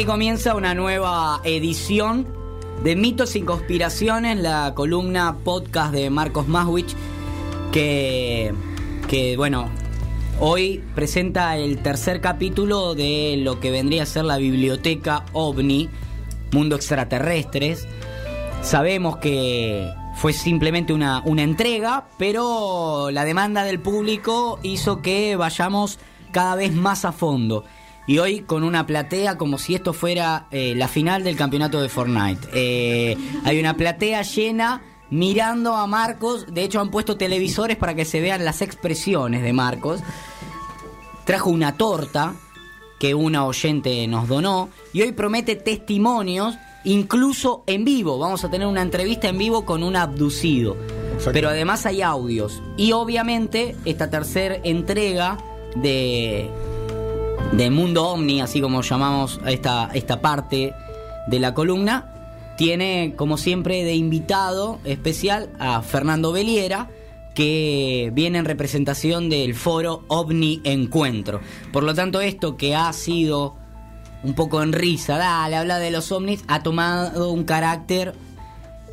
[0.00, 2.26] Aquí comienza una nueva edición
[2.82, 6.96] de Mitos y Conspiraciones, la columna podcast de Marcos Maswich,
[7.70, 8.54] que,
[9.08, 9.68] que bueno,
[10.38, 15.90] hoy presenta el tercer capítulo de lo que vendría a ser la biblioteca OVNI,
[16.50, 17.86] Mundo Extraterrestres.
[18.62, 19.86] Sabemos que
[20.16, 25.98] fue simplemente una, una entrega, pero la demanda del público hizo que vayamos
[26.32, 27.66] cada vez más a fondo.
[28.10, 31.88] Y hoy con una platea como si esto fuera eh, la final del campeonato de
[31.88, 32.48] Fortnite.
[32.52, 36.52] Eh, hay una platea llena mirando a Marcos.
[36.52, 40.00] De hecho han puesto televisores para que se vean las expresiones de Marcos.
[41.24, 42.34] Trajo una torta
[42.98, 44.70] que una oyente nos donó.
[44.92, 48.18] Y hoy promete testimonios, incluso en vivo.
[48.18, 50.76] Vamos a tener una entrevista en vivo con un abducido.
[51.32, 52.60] Pero además hay audios.
[52.76, 55.38] Y obviamente esta tercera entrega
[55.76, 56.50] de
[57.52, 60.74] de Mundo Omni, así como llamamos a esta, esta parte
[61.26, 66.88] de la columna, tiene como siempre de invitado especial a Fernando Beliera,
[67.34, 71.40] que viene en representación del foro OVNI Encuentro.
[71.72, 73.56] Por lo tanto, esto que ha sido
[74.22, 78.14] un poco en risa, dale, habla de los ovnis, ha tomado un carácter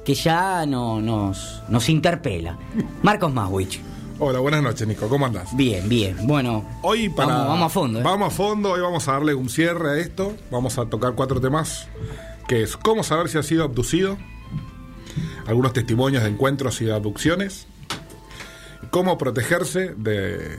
[0.06, 2.58] que ya no, nos, nos interpela.
[3.02, 3.82] Marcos Maswich.
[4.20, 5.08] Hola, buenas noches, Nico.
[5.08, 5.56] ¿Cómo andás?
[5.56, 6.16] Bien, bien.
[6.26, 8.00] Bueno, hoy para, vamos, a fondo.
[8.00, 8.04] ¿eh?
[8.04, 8.72] Vamos a fondo.
[8.72, 10.36] Hoy vamos a darle un cierre a esto.
[10.50, 11.88] Vamos a tocar cuatro temas.
[12.48, 14.18] Que es cómo saber si ha sido abducido.
[15.46, 17.68] Algunos testimonios de encuentros y de abducciones.
[18.90, 20.58] Cómo protegerse de,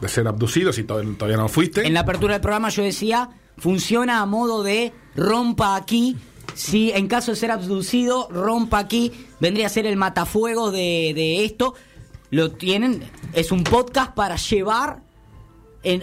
[0.00, 1.84] de ser abducido si todavía no fuiste.
[1.84, 6.16] En la apertura del programa yo decía, funciona a modo de rompa aquí
[6.54, 11.44] si en caso de ser abducido, rompa aquí, vendría a ser el matafuego de, de
[11.44, 11.74] esto
[12.34, 13.00] lo tienen,
[13.32, 15.02] es un podcast para llevar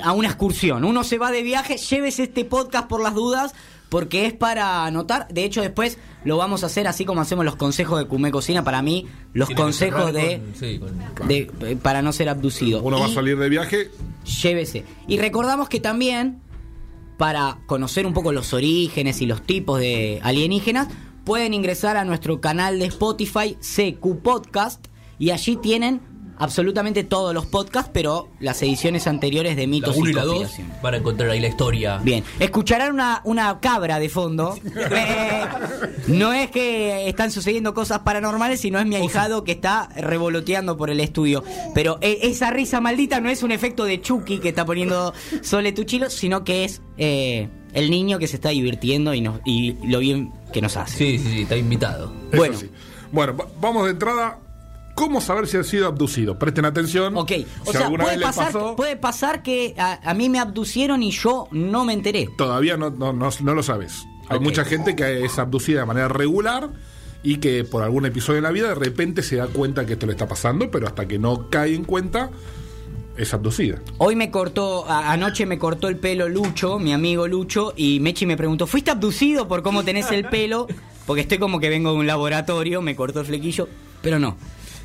[0.01, 0.85] a una excursión.
[0.85, 3.53] Uno se va de viaje, lleves este podcast por las dudas,
[3.89, 5.28] porque es para anotar.
[5.28, 8.63] De hecho, después lo vamos a hacer así como hacemos los consejos de Cume Cocina.
[8.63, 10.41] Para mí, los consejos de,
[11.28, 12.81] de, para no ser abducido.
[12.81, 13.91] Uno va a salir de viaje.
[14.41, 14.85] Llévese.
[15.09, 16.39] Y recordamos que también,
[17.17, 20.88] para conocer un poco los orígenes y los tipos de alienígenas,
[21.25, 24.88] pueden ingresar a nuestro canal de Spotify, CQ Podcast,
[25.19, 30.25] y allí tienen absolutamente todos los podcasts, pero las ediciones anteriores de Mitos y, la
[30.25, 31.97] 2 van a encontrar ahí la historia.
[31.97, 34.58] Bien, escucharán una, una cabra de fondo.
[34.94, 35.46] Eh,
[36.08, 40.90] no es que están sucediendo cosas paranormales, sino es mi ahijado que está revoloteando por
[40.90, 41.44] el estudio.
[41.74, 45.72] Pero eh, esa risa maldita no es un efecto de Chucky que está poniendo Sole
[45.72, 50.00] Tuchilo, sino que es eh, el niño que se está divirtiendo y, nos, y lo
[50.00, 50.98] bien que nos hace.
[50.98, 52.12] Sí, sí, sí, está invitado.
[52.36, 52.58] bueno.
[53.12, 54.40] Bueno, vamos de entrada
[55.01, 56.38] ¿Cómo saber si ha sido abducido?
[56.38, 57.17] Presten atención.
[57.17, 57.31] Ok,
[57.66, 61.94] o sea, puede pasar, puede pasar que a, mí me abducieron y yo no me
[61.94, 62.29] enteré.
[62.38, 64.06] Todavía no, no, no, lo sabes.
[64.29, 66.69] Hay mucha gente que es abducida de manera regular
[67.23, 70.06] y que por algún episodio de la vida de repente se da cuenta que esto
[70.06, 72.29] le está pasando, pero hasta que no cae en cuenta
[73.18, 73.81] es abducida.
[73.97, 78.38] Hoy me cortó, anoche me cortó el pelo Lucho, mi amigo Lucho, y Mechi me
[78.38, 80.68] preguntó, ¿fuiste abducido por cómo tenés el pelo?
[81.07, 83.68] Porque estoy como que vengo de un laboratorio, me cortó el flequillo,
[84.03, 84.38] pero no.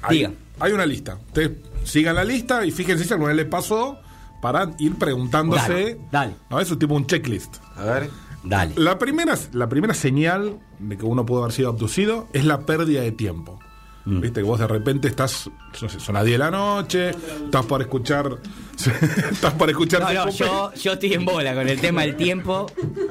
[0.03, 1.19] Hay, una lista.
[1.27, 1.53] Ustedes
[1.85, 3.99] sigan la lista y fíjense si alguna vez les pasó
[4.41, 5.99] para ir preguntándose.
[6.11, 6.35] Dale.
[6.51, 6.61] ¿no?
[6.61, 7.57] Eso es tipo un checklist.
[7.77, 8.11] A ver.
[8.45, 8.75] Dale.
[8.77, 13.01] La primera, la primera señal de que uno pudo haber sido abducido es la pérdida
[13.01, 13.59] de tiempo.
[14.07, 14.21] Mm.
[14.21, 15.51] Viste que vos de repente estás,
[15.83, 18.39] no sé, son las 10 de la noche, estás para escuchar.
[19.33, 20.01] estás para escuchar.
[20.03, 22.67] No, no, yo, yo estoy en bola con el tema del tiempo.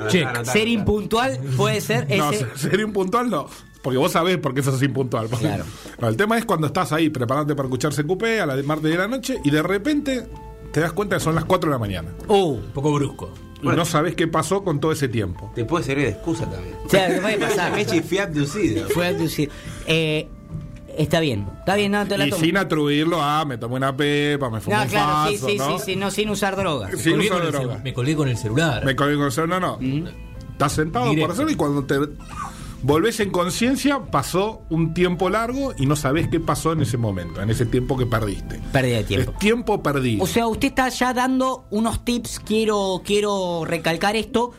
[0.09, 2.07] che, ser impuntual puede ser.
[2.17, 3.47] No, ser impuntual no.
[3.81, 5.28] Porque vos sabés por qué sos impuntual.
[5.28, 5.66] Claro.
[6.01, 9.07] el tema es cuando estás ahí preparándote para escuchar CQP a las martes de la
[9.07, 10.28] noche y de repente
[10.72, 12.09] te das cuenta que son las 4 de la mañana.
[12.28, 13.31] Uh, un poco brusco.
[13.61, 15.51] Y no sabés qué pasó con todo ese tiempo.
[15.55, 16.75] Te puede servir de excusa también.
[16.85, 17.72] O sea, ¿qué puede pasar?
[17.75, 18.89] Mechi fue abducido.
[18.89, 19.51] Fue abducido.
[19.88, 20.28] Eh,
[20.97, 24.49] Está bien, está bien, no te la Y sin atribuirlo a me tomé una pepa,
[24.49, 26.97] me fumé no, claro, sí, sí, sí, sí, no, sin usar drogas.
[26.99, 27.84] Sin usar drogas.
[27.84, 28.85] Me colgué con el celular.
[28.85, 30.09] Me colgué con el celular, no, no.
[30.52, 31.96] Estás sentado por hacerlo y cuando te
[32.81, 37.41] volvés en conciencia, pasó un tiempo largo y no sabés qué pasó en ese momento,
[37.41, 38.61] en ese tiempo que perdiste.
[38.72, 39.31] Pérdida de tiempo.
[39.31, 40.23] Es tiempo perdido.
[40.23, 44.53] O sea, usted está ya dando unos tips, quiero, quiero recalcar esto,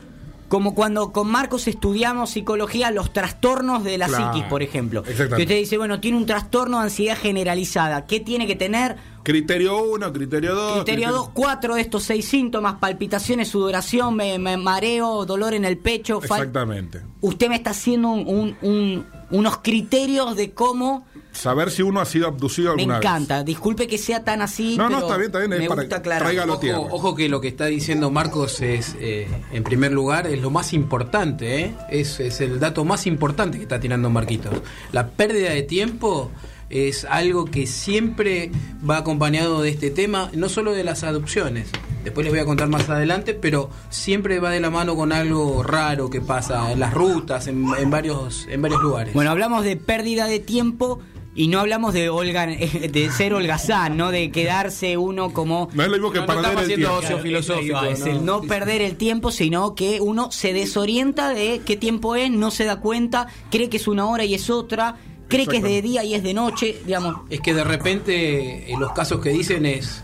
[0.49, 5.03] como cuando con Marcos estudiamos psicología, los trastornos de la psiquis, por ejemplo.
[5.03, 8.07] Que usted dice, bueno, tiene un trastorno de ansiedad generalizada.
[8.07, 8.97] ¿Qué tiene que tener?
[9.23, 10.85] Criterio 1, criterio 2.
[10.85, 16.21] Criterio 2, cuatro de estos seis síntomas, palpitaciones, sudoración, me, mareo, dolor en el pecho.
[16.23, 17.03] Exactamente.
[17.21, 22.75] Usted me está haciendo un, unos criterios de cómo Saber si uno ha sido abducido
[22.75, 23.45] me alguna encanta.
[23.45, 25.97] Disculpe que sea tan así, No, no, está bien, está bien, es me para- gusta
[25.97, 26.23] aclarar.
[26.23, 26.55] tráigalo.
[26.55, 30.49] Ojo, ojo que lo que está diciendo Marcos es, eh, en primer lugar, es lo
[30.51, 31.75] más importante, ¿eh?
[31.91, 34.63] es, es el dato más importante que está tirando Marquitos.
[34.93, 36.31] La pérdida de tiempo
[36.71, 38.51] es algo que siempre
[38.89, 41.71] va acompañado de este tema, no solo de las adopciones.
[42.05, 45.63] Después les voy a contar más adelante, pero siempre va de la mano con algo
[45.65, 49.13] raro que pasa en las rutas, en, en varios, en varios lugares.
[49.13, 51.01] Bueno, hablamos de pérdida de tiempo
[51.35, 54.11] y no hablamos de Olga, de ser holgazán, ¿no?
[54.13, 57.07] De quedarse uno como No es lo mismo que No, perder estamos el haciendo tiempo.
[57.07, 57.85] ocio filosófico.
[57.85, 58.07] es ¿no?
[58.07, 62.51] el no perder el tiempo, sino que uno se desorienta de qué tiempo es, no
[62.53, 64.97] se da cuenta, cree que es una hora y es otra,
[65.29, 67.17] cree que es de día y es de noche, digamos.
[67.31, 70.03] Es que de repente eh, los casos que dicen es,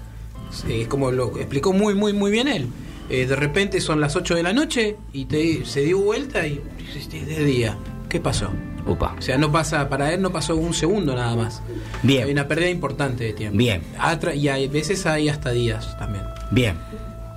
[0.69, 2.69] es como lo explicó muy, muy, muy bien él.
[3.11, 6.61] Eh, de repente son las 8 de la noche y te, se dio vuelta y
[6.79, 7.77] dices, es de día.
[8.09, 8.51] ¿Qué pasó?
[8.87, 9.15] Upa.
[9.19, 11.63] O sea, no pasa, para él no pasó un segundo nada más.
[12.03, 12.25] Bien.
[12.25, 13.57] Hay una pérdida importante de tiempo.
[13.59, 13.83] Bien.
[13.99, 16.25] Atra- y hay veces hay hasta días también.
[16.51, 16.77] Bien.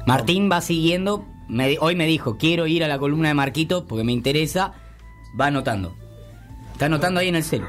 [0.08, 1.26] Martín va siguiendo.
[1.48, 4.74] me di- hoy me dijo, quiero ir a la columna de Marquito porque me interesa.
[5.40, 5.96] Va anotando.
[6.76, 7.66] Está anotando ahí en el celu.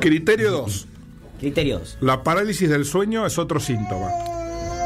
[0.00, 0.86] Criterio 2.
[1.40, 1.98] Criterios.
[2.00, 4.08] La parálisis del sueño es otro síntoma.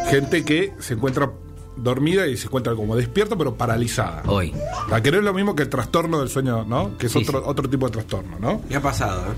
[0.09, 1.31] Gente que se encuentra
[1.77, 4.23] dormida y se encuentra como despierta pero paralizada.
[4.27, 4.55] Hoy.
[4.91, 6.97] La que no es lo mismo que el trastorno del sueño, ¿no?
[6.97, 7.45] Que es Sí, otro, sí.
[7.47, 8.63] otro tipo de trastorno, ¿no?
[8.71, 9.35] Me ha pasado, ¿eh?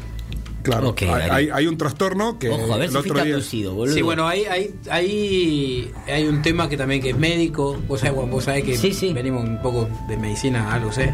[0.62, 0.90] Claro.
[0.90, 3.36] Ok, hay, hay- un trastorno que Ojo, a ver el si otro día.
[3.72, 3.94] boludo.
[3.94, 7.76] Sí, bueno, hay, hay, hay, hay un tema que también que es médico.
[7.88, 9.12] Vos sabés, vos sabés que Sí, sí.
[9.12, 11.12] venimos un poco de medicina, algo sé.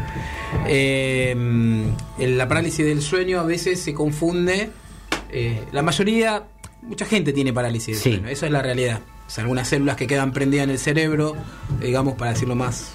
[0.67, 1.35] Eh,
[2.19, 4.69] la parálisis del sueño a veces se confunde.
[5.31, 6.43] eh, la mayoría,
[6.81, 8.11] mucha gente tiene parálisis del Sí.
[8.17, 8.29] sueño.
[8.29, 9.01] Eso es la realidad.
[9.27, 11.35] O sea, algunas células que quedan prendidas en el cerebro,
[11.79, 12.93] digamos, para decirlo más.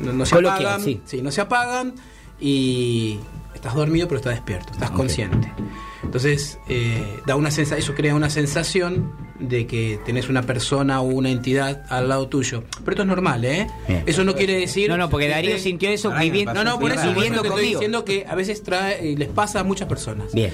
[0.00, 0.82] No, no se apagan.
[0.82, 1.00] sí.
[1.22, 1.94] no se apagan
[2.40, 3.18] y
[3.54, 5.52] estás dormido pero estás despierto, estás consciente.
[6.02, 11.04] Entonces, eh, da una sensa eso crea una sensación de que tenés una persona o
[11.04, 12.64] una entidad al lado tuyo.
[12.84, 13.66] Pero esto es normal, ¿eh?
[13.88, 14.02] Bien.
[14.06, 14.88] Eso no quiere decir...
[14.90, 17.14] No, no, porque que Darío sintió eso Ay, viviendo, No, no, por eso, por eso
[17.14, 17.80] viviendo te estoy conmigo.
[17.80, 20.32] diciendo que a veces trae, eh, les pasa a muchas personas.
[20.34, 20.50] Bien.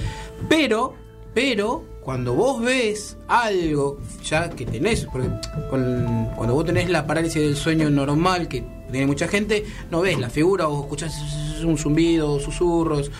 [0.47, 0.93] Pero,
[1.33, 5.27] pero, cuando vos ves algo, ya que tenés, porque
[5.69, 10.19] con- cuando vos tenés la parálisis del sueño normal, que tiene mucha gente, no ves
[10.19, 11.21] la figura, vos escuchás
[11.63, 13.11] un zumbido, susurros.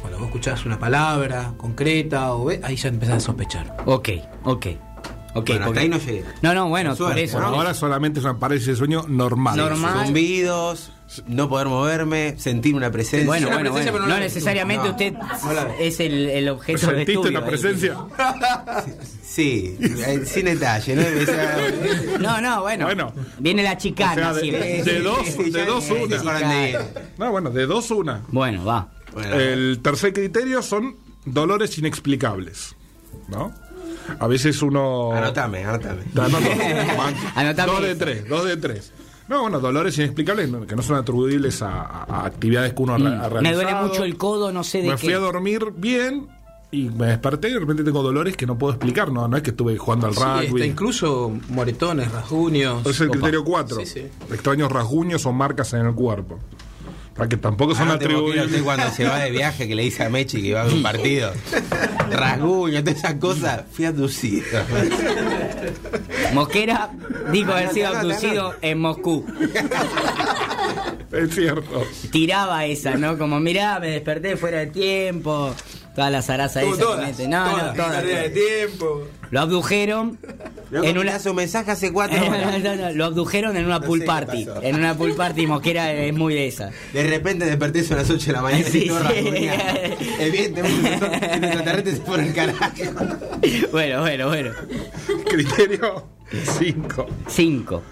[0.00, 3.76] Cuando vos escuchás una palabra concreta, o ves, ahí ya empezás a sospechar.
[3.86, 4.10] Ok,
[4.44, 4.66] ok.
[5.36, 6.24] Ok, Bueno, hasta porque- ahí no llegué.
[6.42, 7.38] No, no, bueno, por eso.
[7.40, 9.56] Ahora solamente una parálisis de sueño normal.
[9.56, 10.06] Normal.
[10.06, 10.92] Zumbidos,
[11.26, 13.26] no poder moverme, sentir una presencia.
[13.26, 14.06] Bueno, bueno, presencia, bueno.
[14.06, 15.14] pero no necesariamente No, usted
[15.80, 17.30] es el, el objeto de ¿Sentiste estudio.
[17.32, 17.50] la ahí.
[17.50, 17.96] presencia?
[19.24, 22.18] Sí, eh, sin detalle, ¿no?
[22.20, 22.84] No, no, bueno.
[22.86, 23.12] Bueno.
[23.40, 24.82] Viene la chicana O sea, de- siempre.
[24.84, 26.22] de dos- sí, de dos una.
[27.18, 28.22] No, bueno, de dos una.
[28.28, 28.92] Bueno, va.
[29.12, 32.76] Bueno, El tercer criterio son dolores inexplicables.
[33.28, 33.52] ¿No?
[34.18, 35.12] A veces uno.
[35.12, 36.02] Anotame, anotame.
[37.34, 38.92] Anotame Dos de tres, dos de tres.
[39.28, 43.40] No, bueno, dolores inexplicables que no son atribuibles a, actividades que uno re- ha realizado.
[43.40, 43.42] Mm.
[43.42, 44.98] Me duele mucho el codo, no sé de Me qué.
[44.98, 46.28] fui a dormir bien
[46.70, 49.10] y me desperté y de repente tengo dolores que no puedo explicar.
[49.10, 50.60] No, no es que estuve jugando al Sí, rugby.
[50.60, 52.84] está incluso moretones, rasguños.
[52.84, 53.12] es el Opa.
[53.16, 53.76] criterio 4.
[53.78, 54.00] Sí, sí.
[54.30, 56.38] Extraños rasguños o marcas en el cuerpo.
[57.16, 58.46] Sea, que tampoco son Boquino, atribuibles.
[58.46, 60.72] usted cuando se va de viaje que le dice a Mechi que va a ver
[60.74, 61.32] un partido.
[62.10, 63.62] Rasguño, todas esas cosas.
[63.72, 64.44] Fui abducido.
[66.32, 66.90] Mosquera
[67.32, 69.24] dijo haber sido abducido en Moscú.
[71.12, 71.86] Es cierto.
[72.10, 73.16] Tiraba esa, ¿no?
[73.16, 75.54] Como, mirá, me desperté fuera de tiempo.
[75.94, 76.76] Toda la zaraza esa.
[76.96, 77.28] que mete.
[77.28, 78.04] No, no, todas.
[78.32, 79.06] tiempo.
[79.30, 80.18] Lo abdujeron
[80.70, 81.18] Loco, en una...
[81.18, 82.60] su mensaje hace cuatro horas.
[82.62, 84.44] No, no, lo abdujeron en una No pool sé party.
[84.44, 84.62] pasó.
[84.62, 86.70] En una pool party Mosquera es muy de esa.
[86.92, 89.48] De repente desperté a las 8 de la mañana Sí, y todo sí.
[90.18, 92.72] Evidentemente, los extraterrestres se fueron al carajo.
[93.72, 94.50] Bueno, bueno, bueno.
[95.28, 96.06] Criterio
[96.58, 97.06] 5.
[97.28, 97.82] Cinco.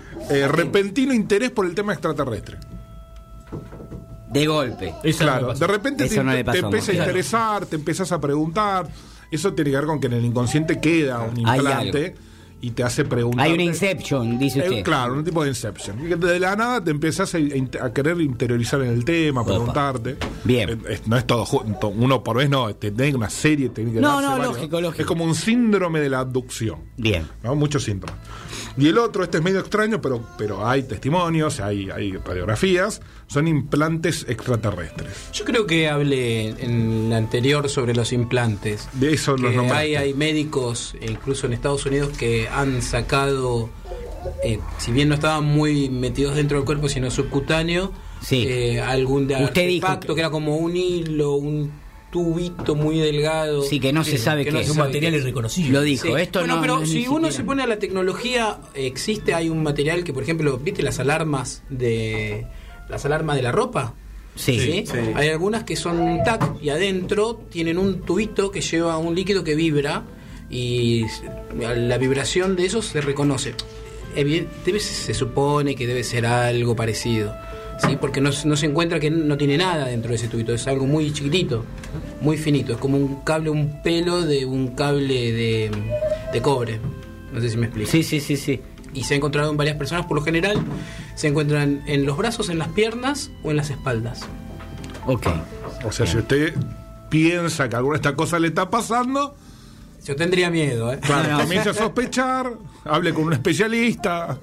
[0.48, 2.56] repentino interés por el tema extraterrestre.
[4.32, 4.94] De golpe.
[5.04, 8.88] Eso Claro, de repente Eso te, no te empieza a interesar, te empezás a preguntar.
[9.30, 12.14] Eso tiene que ver con que en el inconsciente queda un implante
[12.60, 13.44] y te hace preguntar.
[13.46, 14.82] Hay una Inception, dice Eh, usted.
[14.84, 16.20] claro, un tipo de inception.
[16.20, 17.38] De la nada te empezás a,
[17.84, 19.52] a querer interiorizar en el tema, a Opa.
[19.52, 20.16] preguntarte.
[20.44, 20.70] Bien.
[20.70, 22.72] Eh, es- no es todo junto, uno por vez, no.
[22.76, 25.02] Tenés una serie, tenés que No, no, lógico, lógico.
[25.02, 26.76] Es como un síndrome de la abducción.
[26.96, 27.26] Bien.
[27.42, 27.56] ¿no?
[27.56, 28.14] Muchos síntomas.
[28.76, 33.46] Y el otro, este es medio extraño, pero, pero hay testimonios, hay, hay radiografías, son
[33.48, 35.12] implantes extraterrestres.
[35.32, 38.88] Yo creo que hablé en la anterior sobre los implantes.
[38.94, 39.82] De eso los Que nombraste.
[39.82, 43.68] hay, hay médicos, e incluso en Estados Unidos, que han sacado,
[44.44, 48.46] eh, si bien no estaban muy metidos dentro del cuerpo, sino subcutáneo, Sí.
[48.48, 50.20] eh, algún de Usted dijo artefacto que- que...
[50.20, 51.72] era como un hilo, un
[52.12, 53.62] tubito muy delgado.
[53.62, 54.70] Sí, que no se sabe que qué no es.
[54.70, 55.72] un material irreconocible.
[55.72, 56.22] Lo dijo, Sí.
[56.22, 59.34] esto bueno, no pero no es si uno siquiera- se pone a la tecnología, existe,
[59.34, 62.46] hay un material que, por ejemplo, ¿viste las alarmas de
[62.88, 63.94] las alarmas de la ropa?
[64.36, 64.60] Sí.
[64.60, 64.84] ¿Sí?
[65.14, 69.42] Hay algunas que son un tac y adentro tienen un tubito que lleva un líquido
[69.44, 70.04] que vibra
[70.50, 71.04] y
[71.58, 73.54] la vibración de eso se reconoce.
[74.14, 74.46] Debe-
[74.80, 77.34] se supone que debe ser algo parecido.
[77.84, 77.96] ¿Sí?
[78.00, 80.86] Porque no, no se encuentra que no tiene nada dentro de ese tubito, es algo
[80.86, 81.64] muy chiquitito,
[82.20, 85.70] muy finito, es como un cable, un pelo de un cable de,
[86.32, 86.78] de cobre.
[87.32, 88.60] No sé si me explico Sí, sí, sí, sí.
[88.94, 90.06] y se ha encontrado en varias personas.
[90.06, 90.58] Por lo general,
[91.14, 94.20] se encuentran en los brazos, en las piernas o en las espaldas.
[95.06, 95.26] Ok.
[95.84, 96.54] O sea, si usted
[97.08, 99.34] piensa que alguna de estas cosas le está pasando,
[100.04, 100.98] Yo tendría miedo, ¿eh?
[101.00, 101.44] claro, No, no.
[101.44, 102.52] comience a sospechar,
[102.84, 104.36] hable con un especialista,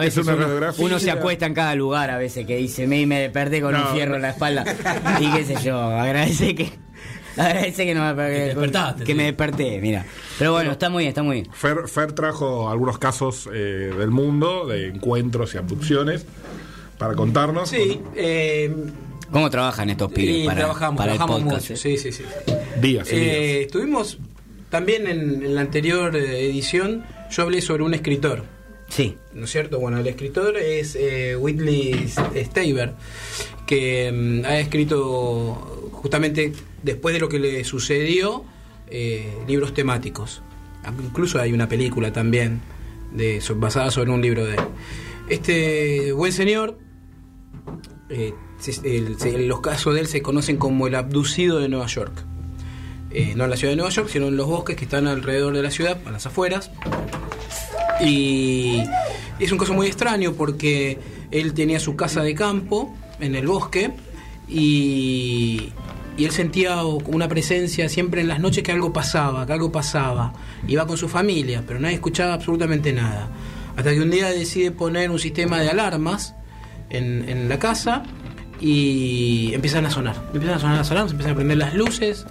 [0.00, 0.84] veces una uno, radiografía.
[0.84, 3.86] uno se acuesta en cada lugar a veces que dice, me, me desperté con No.
[3.88, 4.64] un fierro en la espalda.
[5.20, 6.70] y qué sé yo, agradece que...
[7.36, 8.54] Agradece que no me,
[9.04, 9.14] que sí.
[9.14, 10.04] me desperté, mira.
[10.38, 11.52] Pero bueno, está muy bien, está muy bien.
[11.52, 16.26] Fer, Fer trajo algunos casos eh, del mundo de encuentros y abducciones
[16.96, 17.68] para contarnos.
[17.70, 18.72] Sí, eh,
[19.32, 21.70] ¿Cómo trabajan estos pibes y para, trabajamos, para el trabajamos podcast?
[21.70, 21.74] mucho.
[21.74, 21.76] eh?
[21.76, 22.24] Sí, sí, sí.
[22.80, 23.66] Días Eh, días.
[23.66, 24.18] estuvimos
[24.74, 28.42] también en, en la anterior eh, edición, yo hablé sobre un escritor.
[28.88, 29.16] Sí.
[29.32, 29.78] ¿no es cierto?
[29.78, 32.92] Bueno, el escritor es eh, Whitley Staber,
[33.66, 36.52] que mm, ha escrito justamente
[36.82, 38.44] después de lo que le sucedió
[38.90, 40.42] eh, libros temáticos.
[41.04, 42.60] Incluso hay una película también
[43.12, 44.60] de, basada sobre un libro de él.
[45.28, 46.76] Este buen señor,
[48.10, 48.32] eh,
[48.84, 52.12] el- los casos de él se conocen como el abducido de Nueva York.
[53.14, 55.54] Eh, no en la ciudad de Nueva York, sino en los bosques que están alrededor
[55.54, 56.72] de la ciudad, a las afueras.
[58.04, 58.82] Y
[59.38, 60.98] es un caso muy extraño porque
[61.30, 63.92] él tenía su casa de campo en el bosque
[64.48, 65.70] y,
[66.16, 70.32] y él sentía una presencia siempre en las noches que algo pasaba, que algo pasaba.
[70.66, 73.28] Iba con su familia, pero nadie escuchaba absolutamente nada.
[73.76, 76.34] Hasta que un día decide poner un sistema de alarmas
[76.90, 78.02] en, en la casa
[78.60, 80.16] y empiezan a sonar.
[80.32, 82.26] Empiezan a sonar las alarmas, empiezan a prender las luces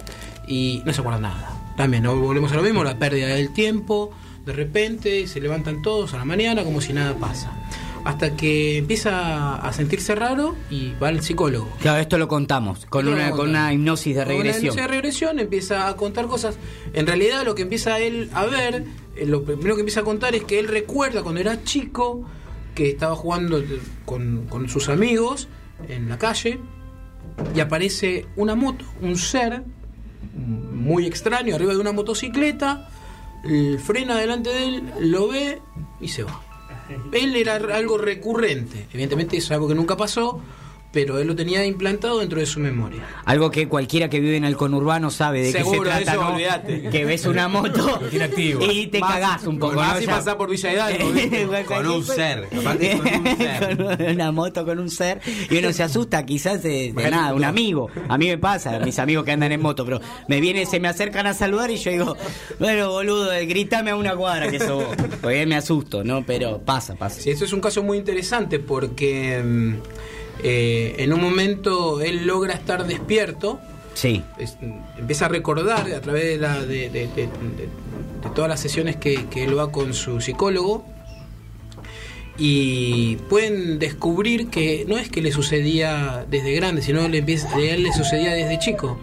[0.46, 1.50] y no se acuerdan nada.
[1.76, 2.16] También, ¿no?
[2.16, 4.12] volvemos a lo mismo, la pérdida del tiempo,
[4.46, 7.52] de repente se levantan todos a la mañana como si nada pasa.
[8.04, 11.66] Hasta que empieza a sentirse raro y va al psicólogo.
[11.80, 14.64] Claro, esto lo contamos, con una, con una hipnosis de Con una regresión.
[14.64, 16.58] hipnosis de regresión empieza a contar cosas.
[16.92, 18.84] En realidad lo que empieza él a ver,
[19.16, 22.24] eh, lo primero que empieza a contar es que él recuerda cuando era chico
[22.74, 23.62] que estaba jugando
[24.04, 25.48] con, con sus amigos
[25.88, 26.58] en la calle
[27.54, 29.62] y aparece una moto, un ser
[30.34, 32.88] muy extraño arriba de una motocicleta,
[33.44, 35.60] eh, frena delante de él, lo ve
[36.00, 36.40] y se va.
[37.12, 40.40] Él era algo recurrente, evidentemente es algo que nunca pasó,
[40.94, 43.02] pero él lo tenía implantado dentro de su memoria.
[43.24, 46.22] Algo que cualquiera que vive en el conurbano sabe de Seguro, qué se trata, eso,
[46.22, 46.34] ¿no?
[46.34, 46.88] olvídate.
[46.88, 48.00] Que ves una moto
[48.70, 49.74] y te Más- cagás un poco.
[49.74, 50.00] más ¿no?
[50.00, 51.12] si pasás por Villa Hidalgo.
[51.66, 53.76] Con un ser, aparte con un ser.
[53.98, 55.20] Con una moto con un ser
[55.50, 57.90] y uno se asusta quizás de, nada, un amigo.
[58.08, 60.86] A mí me pasa, mis amigos que andan en moto, pero me viene, se me
[60.86, 62.16] acercan a saludar y yo digo,
[62.60, 64.96] bueno, boludo, gritame a una cuadra que eso vos.
[65.20, 66.24] Porque me asusto, ¿no?
[66.24, 67.20] Pero pasa, pasa.
[67.20, 69.74] Sí, esto es un caso muy interesante porque mm,
[70.42, 73.60] eh, en un momento él logra estar despierto,
[73.94, 74.22] Sí.
[74.38, 74.56] es-
[74.98, 77.28] empieza a recordar a través de, la, de, de- de- de-
[78.22, 80.84] de todas las sesiones que, que él va con su psicólogo
[82.36, 87.60] y pueden descubrir que no es que le sucedía desde grande, sino le empieza, a
[87.60, 88.98] él le sucedía desde chico.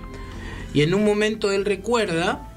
[0.73, 2.47] Y en un momento él recuerda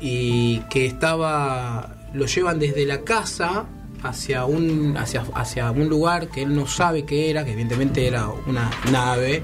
[0.00, 3.66] y que estaba lo llevan desde la casa
[4.02, 8.28] hacia un hacia, hacia un lugar que él no sabe qué era, que evidentemente era
[8.46, 9.42] una nave.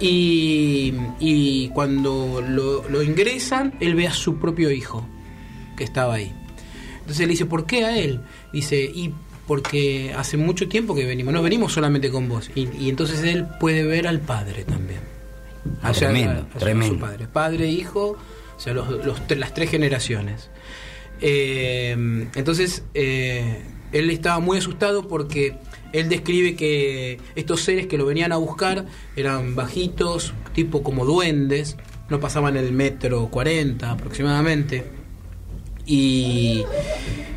[0.00, 5.04] Y, y cuando lo, lo ingresan, él ve a su propio hijo
[5.76, 6.32] que estaba ahí.
[7.00, 8.20] Entonces él dice, ¿por qué a él?
[8.52, 9.12] Dice, y
[9.46, 12.50] porque hace mucho tiempo que venimos, no venimos solamente con vos.
[12.54, 15.00] Y, y entonces él puede ver al padre también.
[15.94, 16.94] Tremendo, tremendo.
[16.94, 17.26] su padre.
[17.32, 18.18] Padre, hijo,
[18.56, 20.50] o sea, los, los las tres generaciones.
[21.20, 25.56] Eh, entonces, eh, él estaba muy asustado porque
[25.92, 31.76] él describe que estos seres que lo venían a buscar eran bajitos, tipo como duendes,
[32.10, 34.84] no pasaban el metro 40 aproximadamente.
[35.86, 36.64] Y,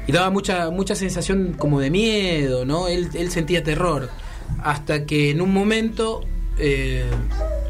[0.07, 2.89] daba mucha, mucha sensación como de miedo, ¿no?
[2.89, 4.09] Él, sentía terror.
[4.61, 6.19] Hasta que en un momento
[6.57, 7.05] eh,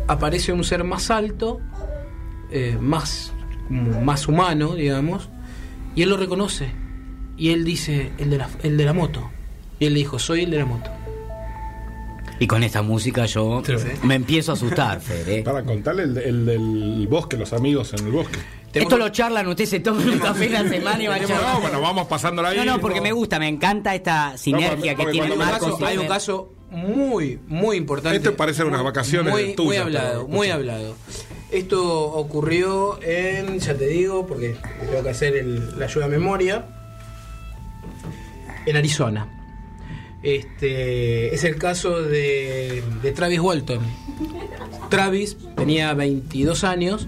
[0.07, 1.59] aparece un ser más alto,
[2.79, 3.31] más,
[3.69, 5.29] más humano, digamos,
[5.95, 6.69] y él lo reconoce.
[7.37, 9.29] Y él dice, el de la, el de la moto.
[9.79, 10.89] Y él le dijo, soy el de la moto.
[12.39, 13.73] Y con esta música yo Sí.
[14.03, 15.43] me empiezo a asustar, Fede.
[15.43, 18.39] Para contarle el, el del bosque, los amigos en el bosque.
[18.73, 21.59] Esto lo charlan, ustedes se toman un café la semana y van No, charlando.
[21.61, 22.57] bueno, vamos pasándola ahí.
[22.57, 25.73] No, no, porque me gusta, me encanta esta sinergia porque que tiene Marcos.
[25.73, 28.15] caso, hay un caso muy, muy importante.
[28.17, 30.95] Este parece unas vacaciones muy, tuyas, Muy hablado, pero- muy hablado.
[31.51, 34.55] Esto ocurrió en, ya te digo, porque
[34.89, 36.65] tengo que hacer el- la ayuda a memoria,
[38.65, 39.27] en Arizona.
[40.23, 43.79] Este es el caso de, de Travis Walton.
[44.89, 47.07] Travis tenía 22 años,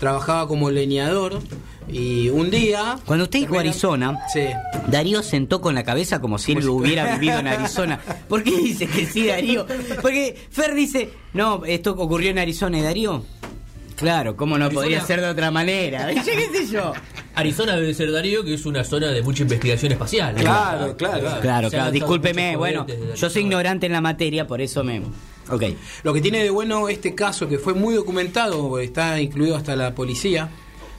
[0.00, 1.40] trabajaba como leñador
[1.88, 2.98] y un día...
[3.04, 4.46] Cuando usted dijo Arizona, Sí.
[4.88, 8.00] Darío sentó con la cabeza como si él hubiera vivido en Arizona.
[8.28, 9.66] ¿Por qué dice que sí, Darío?
[10.00, 12.78] Porque Fer dice, no, esto ocurrió en Arizona.
[12.78, 13.24] ¿Y Darío?
[13.96, 16.08] Claro, ¿cómo no Arizona- podría ser de otra manera?
[16.14, 16.92] ¿Qué sé yo?
[17.34, 20.34] Arizona debe ser Darío, que es una zona de mucha investigación espacial.
[20.36, 21.20] Claro, claro.
[21.20, 22.56] Claro, claro, lanzado discúlpeme.
[22.56, 25.02] Bueno, yo soy ignorante en la materia, por eso me...
[25.50, 25.62] Ok.
[26.04, 29.94] Lo que tiene de bueno este caso, que fue muy documentado, está incluido hasta la
[29.94, 30.48] policía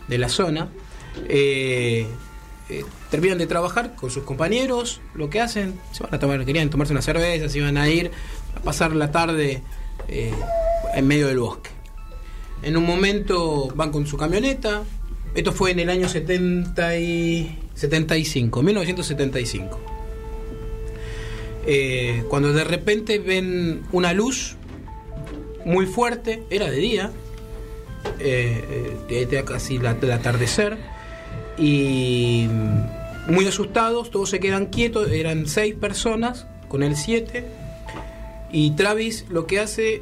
[0.07, 0.69] de la zona,
[1.27, 2.05] eh,
[2.69, 6.69] eh, terminan de trabajar con sus compañeros, lo que hacen, se van a tomar, querían
[6.69, 8.11] tomarse una cerveza, se iban a ir
[8.55, 9.63] a pasar la tarde
[10.07, 10.33] eh,
[10.93, 11.69] en medio del bosque.
[12.65, 14.81] En un momento van con su camioneta,
[15.36, 19.79] esto fue en el año 70 y 75, 1975.
[21.67, 24.55] Eh, cuando de repente ven una luz
[25.63, 27.12] muy fuerte, era de día,
[28.17, 30.79] eh, era casi el atardecer,
[31.60, 37.45] y mm, muy asustados, todos se quedan quietos, eran seis personas, con el siete,
[38.51, 40.01] y Travis lo que hace,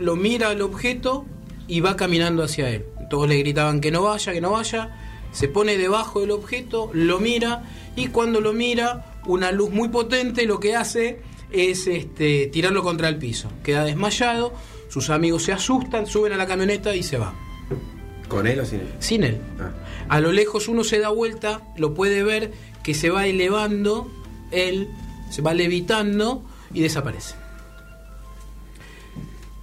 [0.00, 1.26] lo mira al objeto
[1.72, 2.84] y va caminando hacia él.
[3.08, 4.90] Todos le gritaban que no vaya, que no vaya,
[5.32, 7.62] se pone debajo del objeto, lo mira,
[7.96, 13.08] y cuando lo mira, una luz muy potente lo que hace es este, tirarlo contra
[13.08, 13.48] el piso.
[13.64, 14.52] Queda desmayado,
[14.90, 17.32] sus amigos se asustan, suben a la camioneta y se va.
[18.28, 18.92] ¿Con él o sin él?
[18.98, 19.40] Sin él.
[19.58, 19.72] Ah.
[20.10, 22.52] A lo lejos uno se da vuelta, lo puede ver
[22.82, 24.12] que se va elevando,
[24.50, 24.90] él
[25.30, 27.41] se va levitando y desaparece.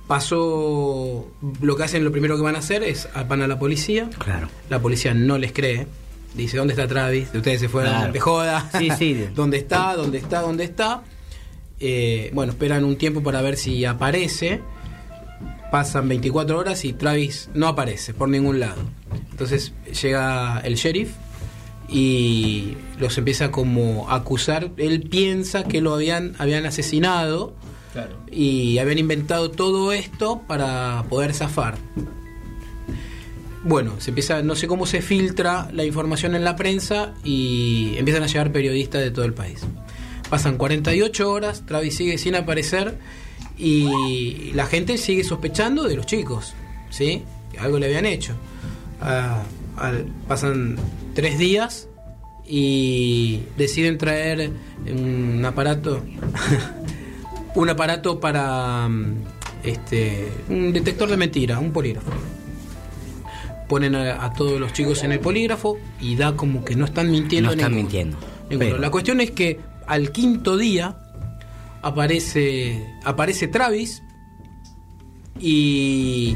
[0.10, 1.28] Pasó,
[1.62, 4.10] lo que hacen, lo primero que van a hacer es van a la policía.
[4.18, 4.50] Claro.
[4.68, 5.86] La policía no les cree.
[6.34, 7.28] Dice, ¿dónde está Travis?
[7.32, 8.12] Ustedes se fueron Claro.
[8.14, 8.72] de joda.
[8.80, 9.26] Sí, sí.
[9.36, 9.96] ¿Dónde está?
[9.96, 10.42] ¿Dónde está?
[10.42, 11.04] ¿Dónde está?
[11.80, 14.62] Eh, bueno, esperan un tiempo para ver si aparece.
[15.72, 18.82] Pasan 24 horas y Travis no aparece por ningún lado.
[19.30, 21.12] Entonces llega el sheriff
[21.88, 24.72] y los empieza como a acusar.
[24.78, 27.54] Él piensa que lo habían, habían asesinado
[28.32, 31.78] Y habían inventado todo esto para poder zafar.
[33.64, 38.24] Bueno, se empieza, no sé cómo se filtra la información en la prensa y empiezan
[38.24, 39.62] a llegar periodistas de todo el país.
[40.30, 42.98] Pasan 48 horas, Travis sigue sin aparecer
[43.58, 46.54] y la gente sigue sospechando de los chicos,
[46.90, 47.24] ¿sí?
[47.58, 48.34] Algo le habían hecho.
[49.02, 49.44] Ah,
[50.28, 50.78] pasan
[51.14, 51.88] tres días
[52.48, 54.52] y deciden traer
[54.90, 56.02] un aparato
[57.56, 59.16] un aparato para mm,
[59.64, 62.12] este un detector de mentira, un polígrafo.
[63.68, 67.12] Ponen a, a todos los chicos en el polígrafo y da como que no están
[67.12, 67.50] mintiendo.
[67.50, 67.84] No están ninguno.
[67.84, 68.18] mintiendo.
[68.50, 68.60] Ninguno.
[68.72, 70.98] Pero- La cuestión es que al quinto día
[71.82, 74.02] aparece aparece Travis
[75.40, 76.36] y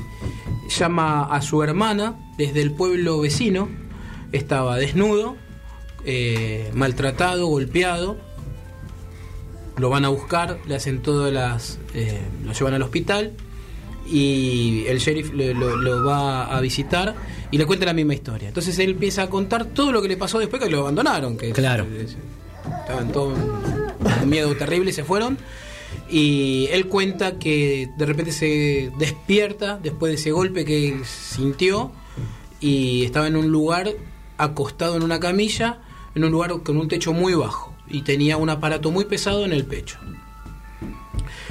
[0.77, 3.69] llama a su hermana desde el pueblo vecino.
[4.31, 5.35] Estaba desnudo,
[6.05, 8.17] eh, maltratado, golpeado.
[9.77, 11.79] Lo van a buscar, le hacen todas las.
[11.93, 13.33] eh, lo llevan al hospital
[14.05, 17.15] y el sheriff lo, lo- lo va a visitar
[17.51, 18.49] y le cuenta la misma historia.
[18.49, 21.37] Entonces él empieza a contar todo lo que le pasó después que lo abandonaron.
[21.37, 21.85] Que Claro.
[22.81, 23.37] Estaban todos
[24.19, 25.37] con miedo terrible y se fueron.
[26.09, 31.91] Y él cuenta que de repente se despierta después de ese golpe que sintió
[32.59, 33.89] y estaba en un lugar
[34.37, 35.79] acostado en una camilla,
[36.15, 39.51] en un lugar con un techo muy bajo y tenía un aparato muy pesado en
[39.53, 39.97] el pecho.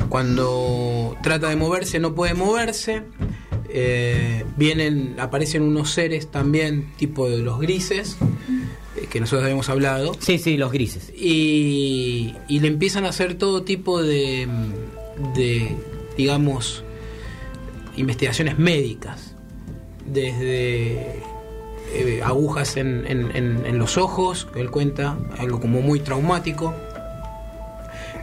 [0.09, 3.03] Cuando trata de moverse no puede moverse.
[3.75, 8.19] eh, vienen, aparecen unos seres también tipo de los grises
[8.97, 11.11] eh, que nosotros habíamos hablado Sí, sí, los grises.
[11.17, 14.47] y, y le empiezan a hacer todo tipo de,
[15.35, 15.75] de,
[16.19, 16.85] digamos,
[17.97, 19.35] investigaciones médicas,
[20.05, 21.23] desde
[21.95, 23.35] eh, agujas en, en-
[23.67, 26.75] en- los ojos, él cuenta, algo como muy traumático.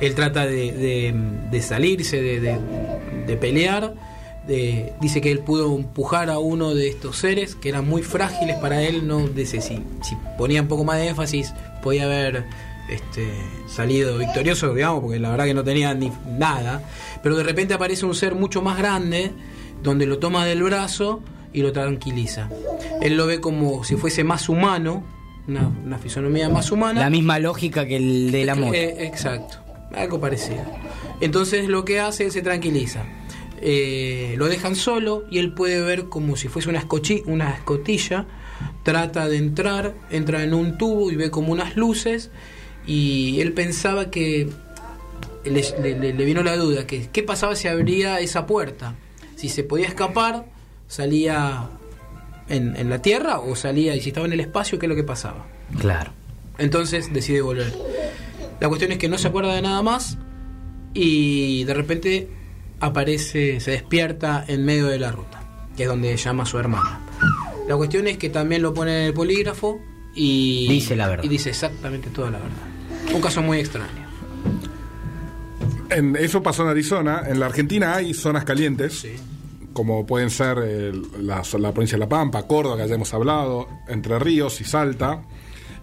[0.02, 0.72] Él trata de,
[1.52, 3.94] de- salirse, de, de- pelear.
[5.02, 8.82] dice que él pudo empujar a uno de estos seres que eran muy frágiles para
[8.82, 9.08] él.
[9.08, 11.54] No dice si, si ponía un poco más de énfasis,
[11.84, 12.46] podía haber
[12.90, 13.28] este,
[13.68, 16.82] salido victorioso, digamos, porque la verdad que no tenía ni nada,
[17.22, 19.32] pero de repente aparece un ser mucho más grande,
[19.84, 21.20] donde lo toma del brazo
[21.54, 22.50] y lo tranquiliza.
[23.02, 25.04] Él lo ve como si fuese más humano,
[25.48, 27.00] una, una fisonomía más humana.
[27.02, 28.74] La misma lógica que el de la moto.
[28.74, 29.58] Eh, exacto,
[29.96, 30.62] algo parecido.
[31.22, 33.04] Entonces lo que hace, él se tranquiliza.
[33.62, 36.86] Eh, lo dejan solo y él puede ver como si fuese una,
[37.26, 38.26] una escotilla.
[38.84, 42.30] Trata de entrar, entra en un tubo y ve como unas luces.
[42.88, 44.50] Y él pensaba que
[45.44, 45.64] le,
[45.96, 48.96] le- le vino la duda, que qué pasaba si abría esa puerta.
[49.36, 50.46] Si se podía escapar,
[50.90, 51.70] salía
[52.50, 54.96] en, en la tierra o salía, y si estaba en el espacio, qué es lo
[54.98, 55.46] que pasaba.
[55.80, 56.12] Claro.
[56.58, 57.74] Entonces decide volver.
[58.60, 60.18] La cuestión es que no se acuerda de nada más
[60.94, 62.28] y de repente
[62.82, 65.42] aparece, se despierta en medio de la ruta,
[65.78, 67.00] que es donde llama a su hermana.
[67.68, 69.80] La cuestión es que también lo pone en el polígrafo
[70.16, 71.24] y Dice la verdad.
[71.24, 73.14] Y dice exactamente toda la verdad.
[73.16, 74.10] Un caso muy extraño.
[75.90, 77.24] En, eso pasó en Arizona.
[77.28, 79.16] En la Argentina hay zonas calientes, Sí.
[79.80, 83.66] Como pueden ser eh, la, la provincia de La Pampa, Córdoba, que ya hemos hablado,
[83.88, 85.22] Entre Ríos y Salta.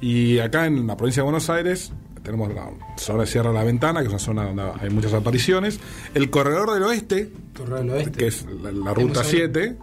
[0.02, 3.64] Y acá en la provincia de Buenos Aires tenemos la zona de Sierra de la
[3.64, 5.80] Ventana, que es una zona donde hay muchas apariciones.
[6.12, 8.18] El corredor del oeste, Torre del Oeste.
[8.18, 9.76] que es la, la ruta Hemos 7.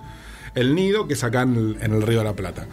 [0.54, 2.68] El nido, que es acá en el, en el Río de la Plata.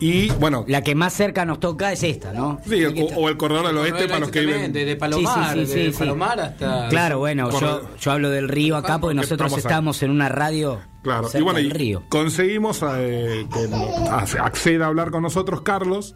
[0.00, 2.58] Y bueno, La que más cerca nos toca es esta, ¿no?
[2.66, 4.72] sí, el- o, o el corredor del oeste para los que viven.
[4.72, 5.98] de, de Palomar, Sí, sí, sí, de sí.
[5.98, 10.28] Palomar hasta Claro, bueno, yo, yo hablo del río acá porque nosotros Estamos en una
[10.30, 12.02] radio Claro, cerca y bueno, del río.
[12.08, 16.14] conseguimos eh, que acceda a hablar con nosotros Carlos,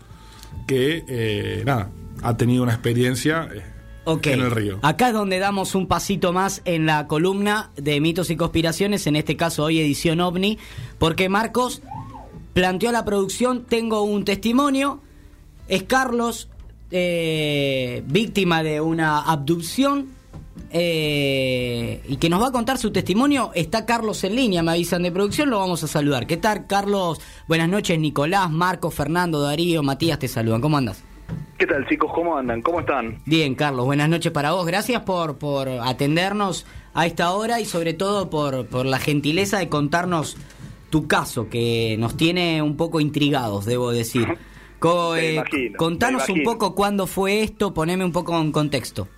[0.66, 1.90] que eh, nada,
[2.22, 3.62] ha tenido una experiencia eh,
[4.04, 4.26] Ok.
[4.28, 4.78] en el río.
[4.82, 9.16] Acá es donde damos un pasito más en la columna de mitos y conspiraciones, en
[9.16, 10.58] este caso hoy edición OVNI,
[10.98, 11.82] porque Marcos
[12.54, 15.00] planteó a la producción, tengo un testimonio,
[15.68, 16.48] es Carlos,
[16.90, 20.08] eh, víctima de una abducción,
[20.70, 23.50] eh, y que nos va a contar su testimonio.
[23.54, 26.26] Está Carlos en línea, me avisan de producción, lo vamos a saludar.
[26.26, 27.20] ¿Qué tal, Carlos?
[27.48, 30.60] Buenas noches, Nicolás, Marcos, Fernando, Darío, Matías, te saludan.
[30.60, 31.02] ¿Cómo andas?
[31.58, 32.10] ¿Qué tal chicos?
[32.14, 32.60] ¿Cómo andan?
[32.62, 33.20] ¿Cómo están?
[33.24, 34.66] Bien, Carlos, buenas noches para vos.
[34.66, 39.68] Gracias por, por atendernos a esta hora y sobre todo por, por la gentileza de
[39.68, 40.36] contarnos
[40.94, 44.28] tu caso, que nos tiene un poco intrigados, debo decir.
[44.78, 49.08] Co- eh, imagino, contanos un poco cuándo fue esto, poneme un poco en contexto.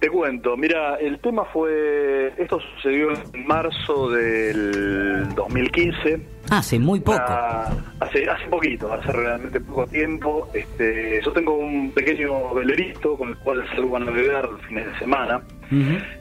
[0.00, 6.26] Te cuento, mira, el tema fue, esto sucedió en marzo del 2015.
[6.50, 7.18] Hace muy poco.
[7.20, 10.48] Ah, hace, hace poquito, hace realmente poco tiempo.
[10.54, 14.98] Este, yo tengo un pequeño velerito con el cual salgo a navegar los fines de
[14.98, 15.42] semana.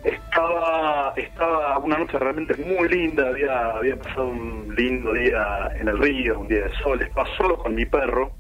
[0.04, 5.98] Estaba, estaba una noche realmente muy linda, había, había pasado un lindo día en el
[5.98, 8.32] río, un día de sol, estaba solo con mi perro.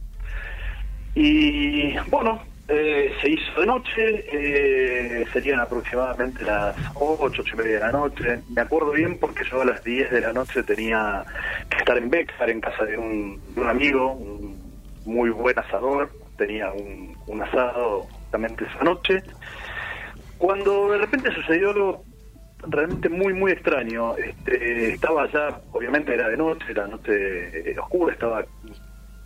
[1.13, 2.41] Y bueno,
[2.73, 7.91] eh, se hizo de noche, eh, serían aproximadamente las 8, 8 y media de la
[7.91, 8.39] noche.
[8.49, 11.25] Me acuerdo bien porque yo a las 10 de la noche tenía
[11.69, 14.55] que estar en Bexar, en casa de un, de un amigo, un
[15.03, 16.09] muy buen asador.
[16.37, 19.21] Tenía un, un asado justamente esa noche.
[20.41, 22.03] Cuando de repente sucedió algo
[22.67, 28.11] realmente muy, muy extraño, este, estaba ya, obviamente era de noche, era noche eh, oscura,
[28.11, 28.43] estaba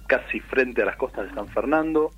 [0.08, 2.12] casi frente a las costas de San Fernando,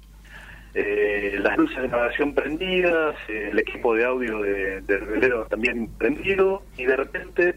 [0.74, 5.90] eh, las luces de navegación prendidas, eh, el equipo de audio de, del velero también
[5.96, 7.56] prendido, y de repente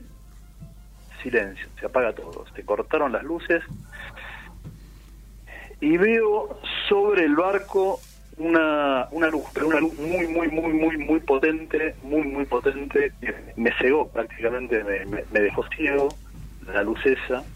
[1.22, 3.64] silencio, se apaga todo, se cortaron las luces,
[5.81, 7.98] y veo sobre el barco
[8.40, 13.14] una, una luz, pero una luz muy, muy, muy, muy, muy potente, muy, muy potente,
[13.57, 16.20] me cegó prácticamente, me, me- me dejó ciego
[16.61, 17.48] la luz esa,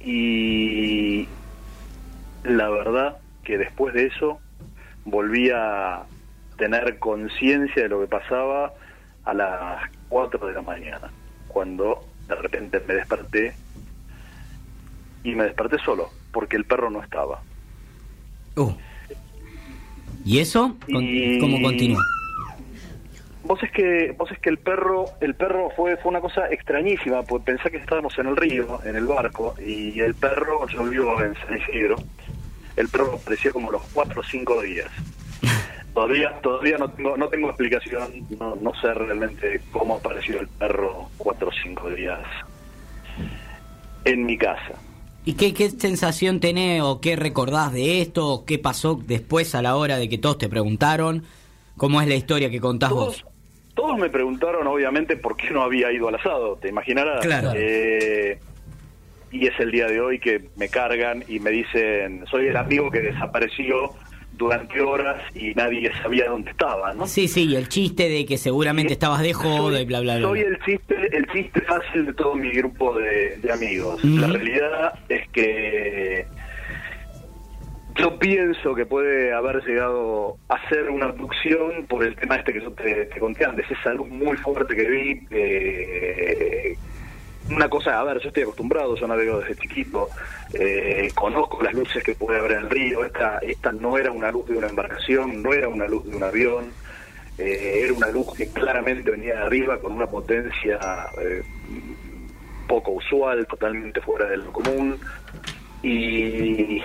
[0.00, 1.38] y
[2.42, 4.42] la verdad que después de eso
[5.04, 6.08] volví a
[6.56, 8.74] tener conciencia de lo que pasaba
[9.24, 11.14] a las 4 de la mañana,
[11.46, 13.60] cuando de repente me desperté
[15.22, 17.44] y me desperté solo, porque el perro no estaba.
[18.56, 18.72] Uh.
[20.28, 20.76] ¿Y eso?
[20.86, 22.02] Y- ¿Cómo continúa?
[23.44, 27.22] Vos es que vos es que el perro el perro fue fue una cosa extrañísima,
[27.22, 31.18] porque pensé que estábamos en el río, en el barco, y el perro, yo vivo
[31.22, 31.96] en San Isidro,
[32.76, 34.90] el perro apareció como los cuatro o cinco días.
[35.94, 41.08] Todavía todavía no tengo no tengo explicación, no, no sé realmente cómo apareció el perro
[41.16, 42.20] cuatro o cinco días
[44.04, 44.74] en mi casa.
[45.28, 48.26] ¿Y qué, qué sensación tenés o qué recordás de esto?
[48.28, 51.22] ¿O qué pasó después a la hora de que todos te preguntaron?
[51.76, 53.32] ¿Cómo es la historia que contás Todos, vos?
[53.74, 57.20] todos me preguntaron, obviamente, por qué no había ido al asado, te imaginarás.
[57.20, 57.52] Claro.
[57.54, 58.38] Eh,
[59.30, 62.90] y es el día de hoy que me cargan y me dicen, soy el amigo
[62.90, 63.90] que desapareció
[64.38, 67.06] durante horas y nadie sabía dónde estaba, ¿no?
[67.06, 70.28] Sí, sí, y el chiste de que seguramente estabas de joda y bla, bla, bla.
[70.28, 74.02] Soy el chiste, el chiste fácil de todo mi grupo de, de amigos.
[74.04, 76.26] La realidad es que
[77.96, 82.60] yo pienso que puede haber llegado a ser una abducción por el tema este que
[82.60, 85.26] yo te, te conté antes, esa luz muy fuerte que vi.
[85.32, 86.67] eh,
[87.50, 90.08] una cosa, a ver, yo estoy acostumbrado, yo navego desde chiquito,
[90.52, 94.30] eh, conozco las luces que puede haber en el río, esta, esta no era una
[94.30, 96.72] luz de una embarcación, no era una luz de un avión,
[97.38, 100.78] eh, era una luz que claramente venía de arriba con una potencia
[101.20, 101.42] eh,
[102.66, 104.98] poco usual, totalmente fuera de lo común.
[105.80, 106.82] Y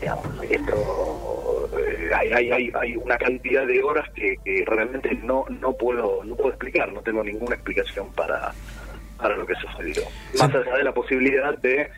[0.00, 5.72] digamos, esto, eh, hay, hay, hay, una cantidad de horas que, que realmente no, no
[5.72, 8.52] puedo no puedo explicar, no tengo ninguna explicación para,
[9.22, 10.02] para lo que sucedió.
[10.38, 11.88] Más allá de la posibilidad de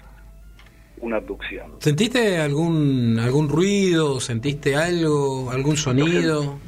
[0.99, 1.73] una abducción.
[1.81, 4.21] ¿Sentiste algún algún ruido?
[4.21, 5.51] ¿Sentiste algo?
[5.51, 6.59] ¿Algún sonido?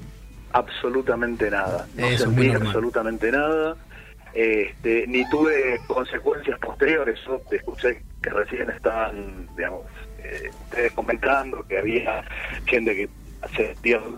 [0.56, 1.86] absolutamente nada.
[1.96, 3.76] No Eso sentí absolutamente nada.
[4.32, 7.18] Este, ni tuve consecuencias posteriores.
[7.26, 9.86] Yo te escuché que recién estaban, digamos,
[10.22, 12.24] eh, ustedes comentando que había
[12.66, 13.08] gente que.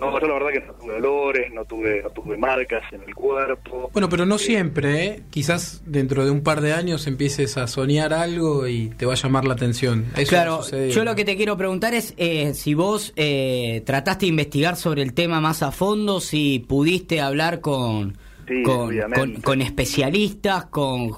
[0.00, 3.14] No, yo la verdad que no tuve dolores, no tuve, no tuve marcas en el
[3.14, 3.90] cuerpo.
[3.92, 5.22] Bueno, pero no siempre, ¿eh?
[5.30, 9.16] Quizás dentro de un par de años empieces a soñar algo y te va a
[9.16, 10.06] llamar la atención.
[10.16, 10.90] Eso Claro, sucede.
[10.90, 15.02] yo lo que te quiero preguntar es eh, si vos eh, trataste de investigar sobre
[15.02, 21.10] el tema más a fondo, si pudiste hablar con, Sí, con, con- con especialistas, con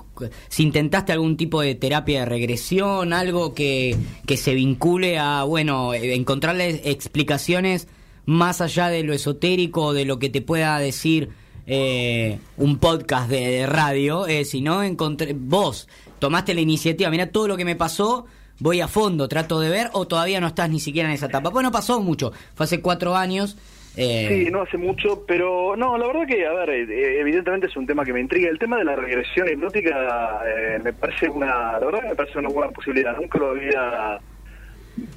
[0.48, 3.96] si intentaste algún tipo de terapia de regresión, algo que,
[4.26, 7.86] que se vincule a, bueno, eh, encontrarle explicaciones
[8.30, 11.30] más allá de lo esotérico o de lo que te pueda decir
[11.66, 15.88] eh, un podcast de, radio, eh, si no encontré, vos
[16.20, 18.26] tomaste la iniciativa, mira todo lo que me pasó,
[18.60, 21.50] voy a fondo, trato de ver, o todavía no estás ni siquiera en esa etapa.
[21.50, 23.56] Bueno, pasó mucho, fue hace cuatro años.
[23.96, 27.76] eh, Sí, no hace mucho, pero no, la verdad que, a ver, eh, evidentemente es
[27.76, 28.48] un tema que me intriga.
[28.48, 32.50] El tema de la regresión hipnótica eh, me parece una, la verdad me parece una
[32.50, 33.16] buena posibilidad.
[33.16, 34.20] Nunca lo había,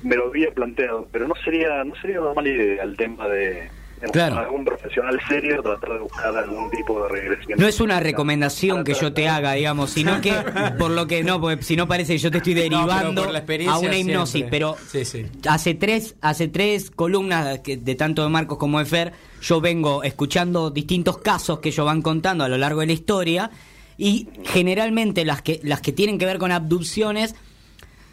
[0.04, 3.70] me lo había planteado, pero no sería, no sería una mala idea el tema de,
[4.12, 4.38] Claro.
[4.38, 7.58] algún profesional serio tratar de buscar algún tipo de regresión.
[7.58, 10.34] No es una recomendación que yo te haga, digamos, sino que
[10.78, 13.40] por lo que no, porque si no parece que yo te estoy derivando por la
[13.40, 14.52] experiencia a una hipnosis, siempre.
[14.60, 15.26] pero Sí, sí.
[15.48, 20.04] hace tres hace tres columnas que- de tanto de Marcos como de Fer, yo vengo
[20.04, 23.52] escuchando distintos casos que ellos van contando a lo largo de la historia
[23.98, 27.36] y generalmente las que las que tienen que ver con abducciones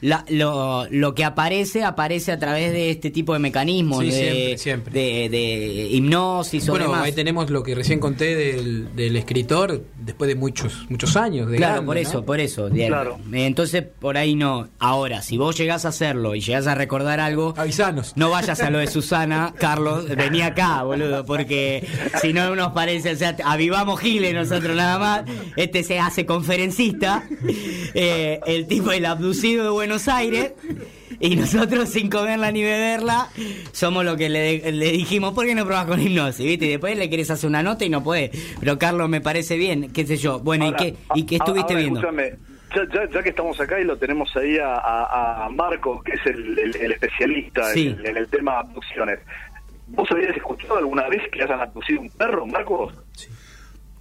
[0.01, 4.13] la- lo, lo que aparece aparece a través de este tipo de mecanismos Sí, de,
[4.13, 4.93] siempre, siempre.
[5.01, 7.03] de, de hipnosis o Bueno, demás.
[7.05, 11.51] ahí tenemos lo que recién conté del, del escritor después de muchos muchos años.
[11.51, 12.01] De Claro, grande, por ¿no?
[12.03, 12.69] eso, por eso.
[12.71, 13.19] Claro.
[13.33, 14.69] Entonces, por ahí no.
[14.79, 18.13] Ahora, si vos llegás a hacerlo y llegás a recordar algo, Avisanos.
[18.17, 21.87] no vayas a lo de Susana, Carlos, vení acá, boludo, porque
[22.23, 25.23] si no nos parece, o sea, avivamos Giles nosotros nada más,
[25.57, 27.25] este se hace conferencista,
[27.95, 30.53] eh, el tipo el abducido de Buenos Aires,
[31.19, 33.27] y nosotros sin comerla ni beberla,
[33.73, 36.47] somos lo que le, le dijimos, ¿por qué no probás con hipnosis?
[36.47, 36.67] ¿Viste?
[36.67, 38.31] Y después le querés hacer una nota y no podés.
[38.61, 40.39] Pero Carlos me parece bien, qué sé yo.
[40.39, 41.99] Bueno, Ahora, ¿y qué, y qué a- estuviste ahora, viendo?
[41.99, 42.35] escúchame,
[42.73, 46.13] ya, ya- ya que estamos acá y lo tenemos ahí a, a, a Marcos, que
[46.13, 47.89] es el, el- el especialista Sí.
[47.89, 49.19] en, en el tema de abducciones.
[49.89, 52.95] ¿Vos habías escuchado alguna vez que hayan abducido un perro, Marcos?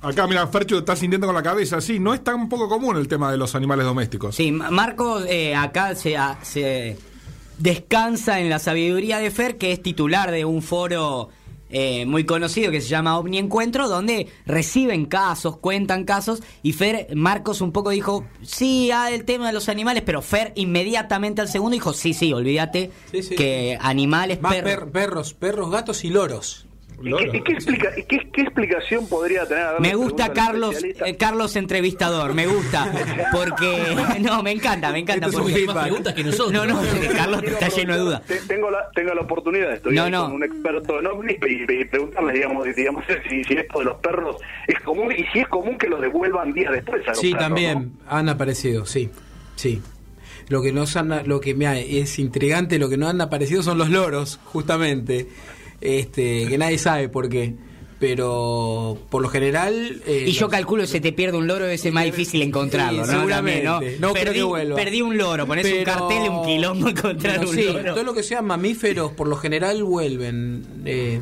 [0.01, 1.81] Acá, mira, Fercho está sintiendo con la cabeza.
[1.81, 4.35] Sí, no es tan poco común el tema de los animales domésticos.
[4.35, 6.97] Sí, Ma- Marcos eh, acá se, a- se
[7.57, 11.29] descansa en la sabiduría de Fer, que es titular de un foro
[11.69, 17.07] eh, muy conocido que se llama OVNI Encuentro, donde reciben casos, cuentan casos, y Fer,
[17.15, 21.49] Marcos un poco dijo, sí, ah, el tema de los animales, pero Fer inmediatamente al
[21.49, 23.35] segundo dijo, sí, sí, olvídate Sí, sí.
[23.35, 24.73] que animales, Más perros...
[24.73, 26.65] per- perros, perros, gatos y loros.
[27.01, 29.63] ¿Y qué, y qué explica, y qué, qué explicación podría tener?
[29.63, 32.91] A ver, Me gusta Carlos, eh, Carlos entrevistador, me gusta,
[33.31, 35.29] porque no, me encanta, me encanta.
[35.31, 36.51] Porque- Hay más preguntas que nosotros.
[36.51, 36.81] No, no,
[37.15, 38.21] Carlos está lleno de dudas.
[38.47, 40.23] Tengo la, tengo la oportunidad, estoy No, no.
[40.25, 43.97] con un experto en ovnis y, y preguntarle, digamos, digamos si, si esto de los
[43.97, 44.35] perros
[44.67, 47.47] es común y si es común que los devuelvan días después a los Sí, perros,
[47.47, 49.09] también han aparecido, sí,
[49.55, 49.81] sí.
[50.49, 53.77] Lo que nos han, lo que me es intrigante, lo que no han aparecido son
[53.77, 55.27] los loros, justamente,
[55.81, 57.55] este, que nadie sabe por qué,
[57.99, 60.01] pero por lo general.
[60.05, 62.41] eh, Y yo los- calculo que se te pierde un loro, debe ser más difícil
[62.41, 63.17] encontrarlo, Sí, ¿no?
[63.17, 63.63] seguramente.
[63.65, 64.75] También, No creo perdí, que vuelva.
[64.75, 67.93] perdí un loro, pones un cartel y un quilombo encontrar un sí, loro.
[67.93, 70.65] todo lo que sea mamíferos por lo general vuelven.
[70.85, 71.19] eh,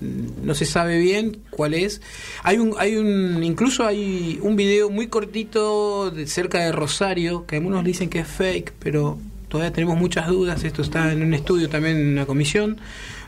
[0.00, 2.00] no se sabe bien cuál es.
[2.44, 7.56] Hay un, hay un, incluso hay un video muy cortito de cerca de Rosario que
[7.56, 9.18] algunos dicen que es fake, pero
[9.48, 10.62] todavía tenemos muchas dudas.
[10.62, 12.78] Esto está en un estudio también en una comisión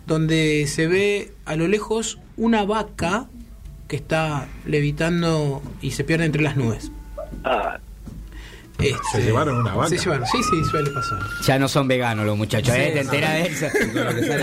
[0.06, 3.28] donde se ve a lo lejos una vaca
[3.88, 6.92] que está levitando y se pierde entre las nubes.
[7.44, 7.78] Ah,
[8.82, 9.88] Este, ¿Se llevaron una vaca?
[9.90, 11.18] Se llevaron, sí, sí, suele pasar.
[11.46, 12.90] Ya no son veganos los muchachos, ¿eh?
[12.94, 13.66] ¿Te enteras de eso?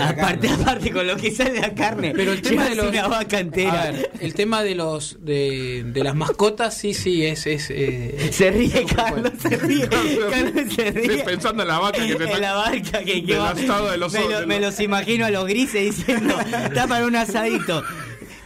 [0.02, 2.12] aparte, aparte, con lo que sale la carne.
[2.14, 3.82] Pero el tema de los, una vaca entera.
[3.82, 8.30] A ver, el tema de los de, de las mascotas, sí, sí, es es eh,
[8.32, 9.88] Se ríe Carlos, se ríe.
[10.30, 11.02] Carlos se ríe.
[11.02, 14.12] Estoy pensando en la vaca que se En la vaca que, que va- de los
[14.12, 17.16] me, ojos, lo- de me los- los imagino a los grises diciendo, está para un
[17.16, 17.82] asadito.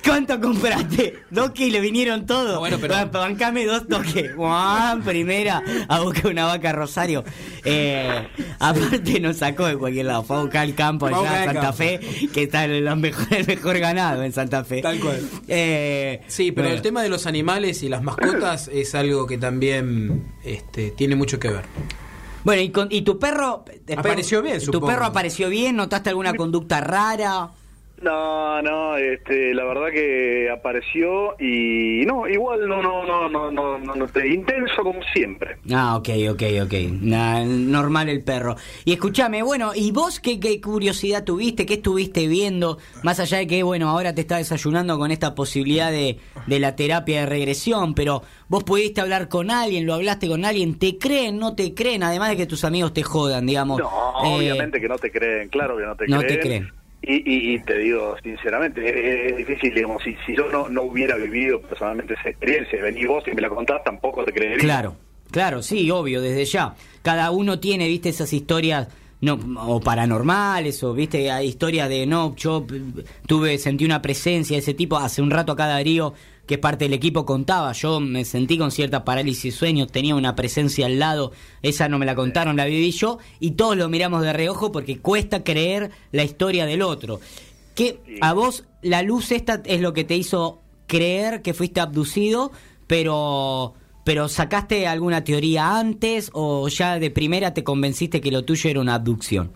[0.04, 1.14] ¿Cuánto compraste?
[1.30, 2.54] Dos kilos, vinieron todos.
[2.54, 4.34] No, bueno, pero- Ba- Bancame dos toques.
[4.34, 7.22] Juan, primera, a buscar una vaca Rosario.
[7.64, 8.26] Eh,
[8.58, 10.24] aparte nos sacó de cualquier lado.
[10.24, 11.76] Fue a buscar el campo allá en Santa campo.
[11.76, 12.00] Fe,
[12.32, 14.82] que está el, mejor- el mejor ganado en Santa Fe.
[14.82, 15.20] Tal cual.
[15.48, 16.76] Eh, Sí, pero bueno.
[16.76, 21.38] el tema de los animales y las mascotas es algo que también este, tiene mucho
[21.38, 21.64] que ver.
[22.44, 23.64] Bueno, y, con- y tu perro...
[23.86, 24.88] después- Apareció bien, ¿Tu supongo.
[24.88, 25.76] perro apareció bien?
[25.76, 27.50] ¿Notaste alguna conducta rara?
[28.02, 33.78] No, no, este, la verdad que apareció y no, igual no, no, no, no, no,
[33.78, 35.56] no, no, te- intenso como siempre.
[35.72, 36.72] Ah, ok, ok, ok.
[37.00, 38.56] Na- normal el perro.
[38.84, 41.64] Y escúchame, bueno, ¿y vos qué, qué curiosidad tuviste?
[41.64, 42.78] ¿Qué estuviste viendo?
[43.04, 46.74] Más allá de que, bueno, ahora te está desayunando con esta posibilidad de, de la
[46.74, 51.38] terapia de regresión, pero vos pudiste hablar con alguien, lo hablaste con alguien, ¿te creen,
[51.38, 52.02] no te creen?
[52.02, 53.78] Además de que tus amigos te jodan, digamos.
[53.78, 53.88] No,
[54.24, 56.34] Eh, obviamente que no te creen, claro que no te no creen.
[56.40, 56.72] te creen.
[57.02, 61.16] Y, y, y te digo sinceramente, es, difícil, digamos, si, si yo no, no hubiera
[61.16, 64.58] vivido personalmente esa experiencia, venís vos y me la contás, tampoco te creería.
[64.58, 64.94] Claro,
[65.30, 66.74] claro, sí, obvio, desde ya.
[67.02, 68.88] Cada uno tiene, viste, esas historias
[69.22, 69.38] no
[69.68, 74.60] o paranormales o viste hay historias de no yo eh, tuve sentí una presencia de
[74.60, 76.12] ese tipo hace un rato acá Darío
[76.52, 77.72] que parte del equipo contaba.
[77.72, 82.04] Yo me sentí con cierta parálisis sueño tenía una presencia al lado esa no me
[82.04, 86.24] la contaron la viví yo y todos lo miramos de reojo porque cuesta creer la
[86.24, 87.20] historia del otro.
[87.74, 88.18] Que Sí.
[88.20, 92.52] a vos la luz esta es lo que te hizo creer que fuiste abducido
[92.86, 93.72] pero
[94.04, 98.80] pero sacaste alguna teoría antes o ya de primera te convenciste que lo tuyo era
[98.80, 99.52] una abducción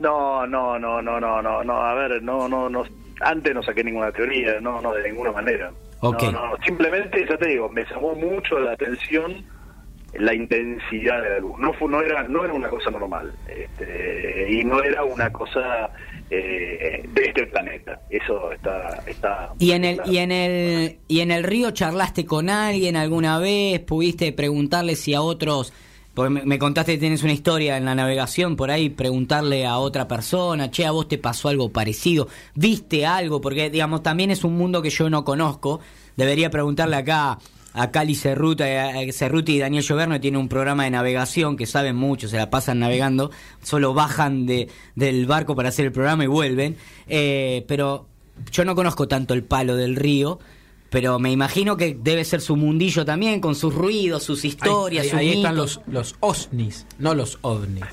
[0.00, 2.84] No, no, no, no, no, no, no, a ver, no, no, no,
[3.20, 5.70] antes no saqué ninguna teoría, no, no, de ninguna manera.
[6.00, 6.24] Ok.
[6.24, 9.44] No, no, simplemente, ya te digo, me llamó mucho la atención
[10.18, 11.58] la intensidad de la luz.
[11.58, 15.90] No fue, no era, no era una cosa normal, este, y no era una cosa
[16.30, 18.00] eh, de este planeta.
[18.10, 19.52] Eso está, está.
[19.58, 20.12] y en el claro.
[20.12, 25.14] y en el y en el río charlaste con alguien alguna vez pudiste preguntarle si
[25.14, 25.72] a otros
[26.14, 30.08] porque me, contaste que tienes una historia en la navegación por ahí preguntarle a otra
[30.08, 34.56] persona che a vos te pasó algo parecido viste algo porque digamos también es un
[34.56, 35.80] mundo que yo no conozco.
[36.16, 37.38] Debería preguntarle acá
[37.74, 41.66] a Cali Cerruti, a Cerruti y Daniel Lloverno que tiene un programa de navegación que
[41.66, 46.22] saben mucho, se la pasan navegando, solo bajan de, del barco para hacer el programa
[46.22, 46.76] y vuelven.
[47.08, 48.06] Eh, pero
[48.52, 50.38] yo no conozco tanto el palo del río,
[50.94, 55.10] pero me imagino que debe ser su mundillo también, con sus ruidos, sus historias, ahí,
[55.10, 57.84] sus ahí están los, los OSNIs, no los OVNIs.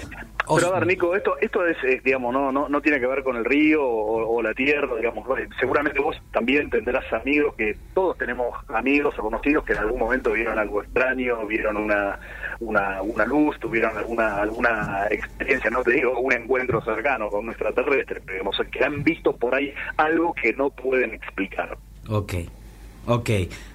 [0.48, 0.88] Pero a ver, OSNIs.
[0.88, 3.84] Nico, esto, esto es, eh, digamos, no, no, no tiene que ver con el río
[3.84, 5.26] o, o la tierra, digamos.
[5.26, 9.98] bueno, Seguramente vos también tendrás amigos que todos tenemos amigos o conocidos que en algún
[9.98, 12.20] momento vieron algo extraño, vieron una,
[12.60, 17.50] una, una luz, tuvieron alguna, alguna experiencia, no te digo un encuentro cercano con un
[17.50, 21.76] extraterrestre, pero digamos, que han visto por ahí algo que no pueden explicar.
[22.08, 22.34] Ok,
[23.08, 23.30] ok.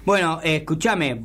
[0.05, 1.21] Bueno, eh, escúchame,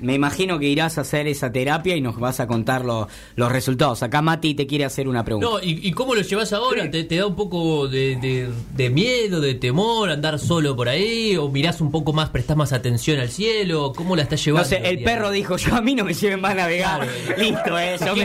[0.00, 3.52] me imagino que irás a hacer esa terapia y nos vas a contar lo- los
[3.52, 4.02] resultados.
[4.02, 5.46] Acá Mati te quiere hacer una pregunta.
[5.50, 6.90] No, ¿y, y cómo lo llevas ahora?
[6.90, 11.36] ¿Te, te da un poco de, de- de miedo, de temor andar solo por ahí?
[11.36, 13.92] ¿O mirás un poco más, prestás más atención al cielo?
[13.94, 14.68] ¿Cómo la estás No llevando?
[14.70, 15.04] sé, el digamos?
[15.04, 17.06] perro dijo, yo a mí no me lleven más a navegar.
[17.06, 17.12] Claro.
[17.42, 18.22] Listo, eh, yo me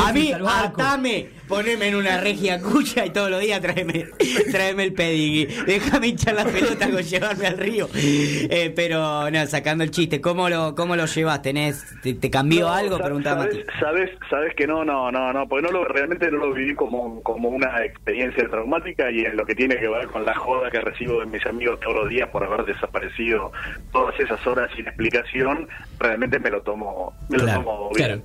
[0.00, 4.06] A mí, atame, poneme en una regia cucha y todos los días tráeme,
[4.50, 5.46] tráeme el pedigrí.
[5.66, 7.88] Déjame hinchar la pelota con llevarme al río.
[7.94, 11.42] Eh, pero, no, sacando el chiste, ¿cómo lo, cómo lo llevas?
[11.42, 12.98] ¿Tenés, te, te cambió No, algo?
[12.98, 16.52] Preguntaba sabes, sabes, sabes que no, no, no, no, porque no lo, realmente no lo
[16.52, 20.34] viví como, como una experiencia traumática y en lo que tiene que ver con la
[20.34, 23.52] joda que recibo de mis amigos todos los días por haber desaparecido
[23.92, 28.22] todas esas horas sin explicación, realmente me lo tomo, me lo tomo bien, claro.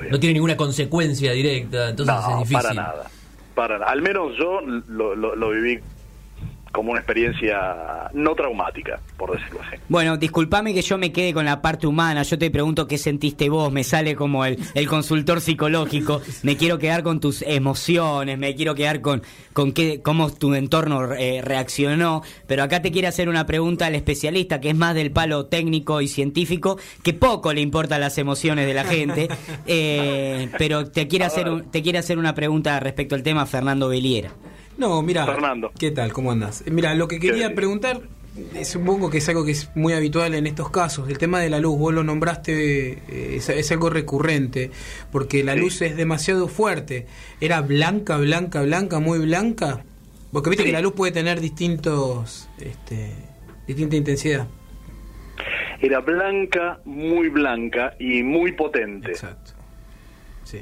[0.00, 0.10] Bien.
[0.12, 2.56] No tiene ninguna consecuencia directa, entonces es No, difícil.
[2.56, 3.10] para nada,
[3.54, 3.90] para nada.
[3.92, 5.78] Al menos yo lo, lo, lo viví
[6.72, 9.76] como una experiencia no traumática, por decirlo así.
[9.88, 12.22] Bueno, disculpame que yo me quede con la parte humana.
[12.22, 13.72] Yo te pregunto qué sentiste vos.
[13.72, 16.20] Me sale como el, el consultor psicológico.
[16.42, 18.38] Me quiero quedar con tus emociones.
[18.38, 22.22] Me quiero quedar con, con qué, cómo tu entorno eh, reaccionó.
[22.46, 26.00] Pero acá te quiere hacer una pregunta al especialista, que es más del palo técnico
[26.00, 29.28] y científico, que poco le importan las emociones de la gente.
[29.66, 33.88] Eh, pero te quiere, hacer un- te quiere hacer una pregunta respecto al tema Fernando
[33.88, 34.30] Beliera.
[34.80, 35.26] No, mira.
[35.26, 35.70] Fernando.
[35.78, 36.10] ¿Qué tal?
[36.12, 36.62] ¿Cómo andas?
[36.66, 38.00] Eh, Mira, lo que quería preguntar,
[38.54, 41.06] eh, supongo que es algo que es muy habitual en estos casos.
[41.10, 44.70] El tema de la luz, vos lo nombraste, eh, es, es algo recurrente,
[45.12, 45.60] porque la Sí.
[45.60, 47.06] luz es demasiado fuerte.
[47.42, 49.84] ¿Era blanca, blanca, blanca, muy blanca?
[50.32, 50.68] Porque viste Sí.
[50.70, 53.12] que la luz puede tener distintos, este,
[53.66, 54.48] distinta intensidad.
[55.82, 59.10] Era blanca, muy blanca y muy potente.
[59.10, 59.52] Exacto.
[60.44, 60.60] Sí.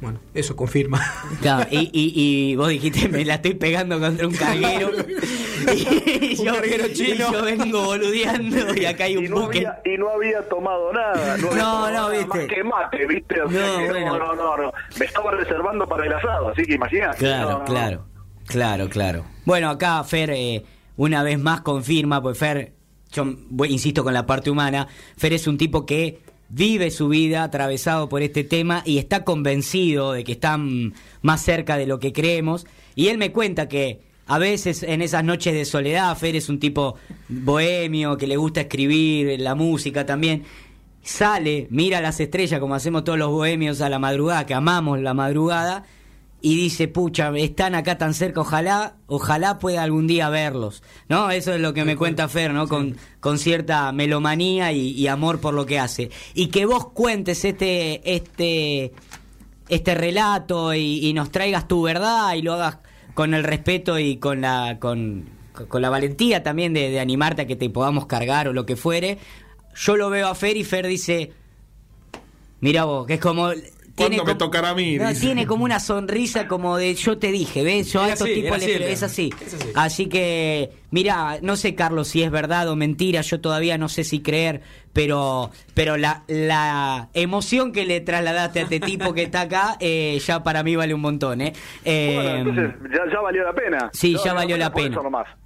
[0.00, 1.00] Bueno, eso confirma.
[1.40, 4.90] Claro, y, y, y vos dijiste, me la estoy pegando contra un carguero.
[5.74, 7.14] y, yo, carguero chino.
[7.30, 9.58] y yo vengo boludeando y acá hay Y un no, buque.
[9.66, 11.14] había, y no había tomado nada.
[11.14, 12.38] No, había No, tomado no, nada viste.
[12.38, 13.40] Más que mate, ¿viste?
[13.42, 14.18] O sea No, bueno.
[14.18, 17.18] no, no, no, Me estaba reservando para el asado, así que imagínate.
[17.18, 18.06] Claro, No, no, claro,
[18.46, 19.24] claro, claro.
[19.44, 20.64] Bueno, acá Fer eh,
[20.96, 22.72] una vez más confirma, pues Fer,
[23.12, 27.42] yo voy- insisto con la parte humana, Fer es un tipo que vive su vida
[27.42, 32.12] atravesado por este tema y está convencido de que están más cerca de lo que
[32.12, 32.66] creemos.
[32.94, 36.58] Y él me cuenta que a veces en esas noches de soledad, Fer es un
[36.58, 36.96] tipo
[37.28, 40.44] bohemio, que le gusta escribir, la música también.
[41.02, 45.14] Sale, mira las estrellas como hacemos todos los bohemios a la madrugada, que amamos la
[45.14, 45.84] madrugada,
[46.46, 51.32] y dice, pucha, están acá tan cerca, ojalá, ojalá pueda algún día verlos, ¿no?
[51.32, 52.68] Eso es lo que me cuenta Fer, ¿no?
[52.68, 56.08] Con, con cierta melomanía y, y amor por lo que hace.
[56.34, 58.92] Y que vos cuentes este, este,
[59.68, 62.78] este relato y, y nos traigas tu verdad y lo hagas
[63.14, 65.28] con el respeto y con la, con,
[65.66, 68.76] con la valentía también de, de animarte a que te podamos cargar o lo que
[68.76, 69.18] fuere.
[69.74, 71.32] Yo lo veo a Fer y Fer dice,
[72.60, 73.50] mira vos, que es como...
[73.96, 74.98] ¿Cuándo me como- tocará a mí?
[74.98, 77.90] No, tiene como una sonrisa como de yo te dije, ¿ves?
[77.92, 79.30] Yo a estos así, tipos les así, es así.
[79.46, 79.68] Es así.
[79.74, 84.02] Así que, mira, no sé, Carlos, si es verdad o mentira, yo todavía no sé
[84.02, 84.62] si creer,
[84.94, 90.18] pero pero la, la emoción que le trasladaste a este tipo que está acá, eh,
[90.26, 91.52] ya para mí vale un montón, ¿eh?
[91.84, 93.90] Eh, Bueno, entonces ya, ya valió la pena.
[93.92, 94.98] Sí, ya valió la pena.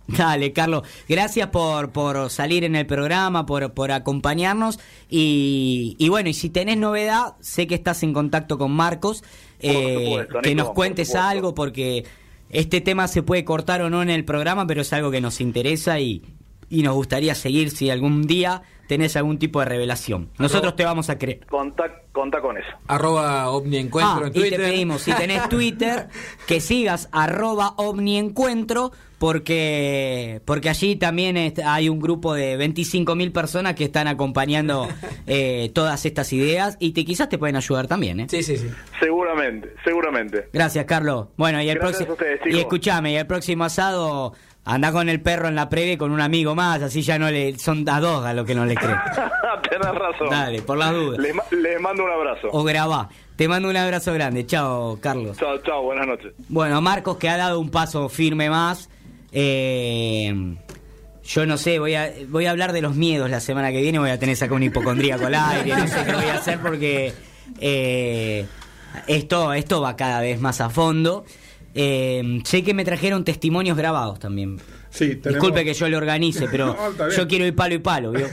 [0.07, 0.83] Dale, Carlos.
[1.09, 4.79] Gracias por, por salir en el programa, por, por acompañarnos.
[5.09, 9.25] Y, y bueno, y si tenés novedad, sé que estás en contacto con Marcos.
[9.61, 12.05] eh, supuesto, que nos cuentes algo, porque
[12.51, 15.41] este tema se puede cortar o no en el programa, pero es algo que nos
[15.41, 16.23] interesa y,
[16.69, 20.31] y nos gustaría seguir si algún día tenés algún tipo de revelación.
[20.39, 21.47] Nosotros te vamos a creer.
[21.47, 22.67] Contá, contá con eso.
[22.89, 24.61] Arroba OmniEncuentro Ah, en y Twitter.
[24.61, 26.09] te pedimos, si tenés Twitter,
[26.49, 28.91] que sigas arroba omniencuentro,
[29.21, 34.89] porque, porque allí también hay un grupo de 25.000 personas que están acompañando
[35.27, 38.21] eh, todas estas ideas y te, quizás te pueden ayudar también.
[38.21, 38.27] ¿eh?
[38.31, 38.71] Sí, sí, sí.
[38.99, 40.49] Seguramente, seguramente.
[40.55, 41.29] Gracias, Carlos.
[41.37, 42.17] Bueno, y el próximo.
[42.47, 44.33] Y escúchame, y el próximo asado.
[44.63, 47.31] Anda con el perro en la previa y con un amigo más, así ya no
[47.31, 47.59] le.
[47.59, 48.99] Son a dos a lo que no le creen.
[49.71, 50.29] Tenés razón.
[50.31, 51.19] Dale, por las dudas.
[51.19, 52.49] Les, les mando un abrazo.
[52.53, 53.09] O grabá.
[53.37, 54.47] Te mando un abrazo grande.
[54.47, 55.37] Chao, Carlos.
[55.39, 56.33] Chao, chao, buenas noches.
[56.49, 58.91] Bueno, Marcos que ha dado un paso firme más.
[59.33, 60.57] Eh,
[61.25, 63.99] yo no sé, voy a, voy a hablar de los miedos la semana que viene.
[63.99, 65.71] Voy a tener sacar un hipocondríaco al aire.
[65.77, 67.13] No sé qué voy a hacer porque
[67.61, 68.47] eh,
[69.07, 71.25] esto, esto va cada vez más a fondo.
[71.75, 74.59] Eh, sé que me trajeron testimonios grabados también.
[74.91, 78.11] Sí, tenemos- Disculpe que yo lo organice, pero No, yo quiero ir palo y palo.
[78.11, 78.27] ¿vio?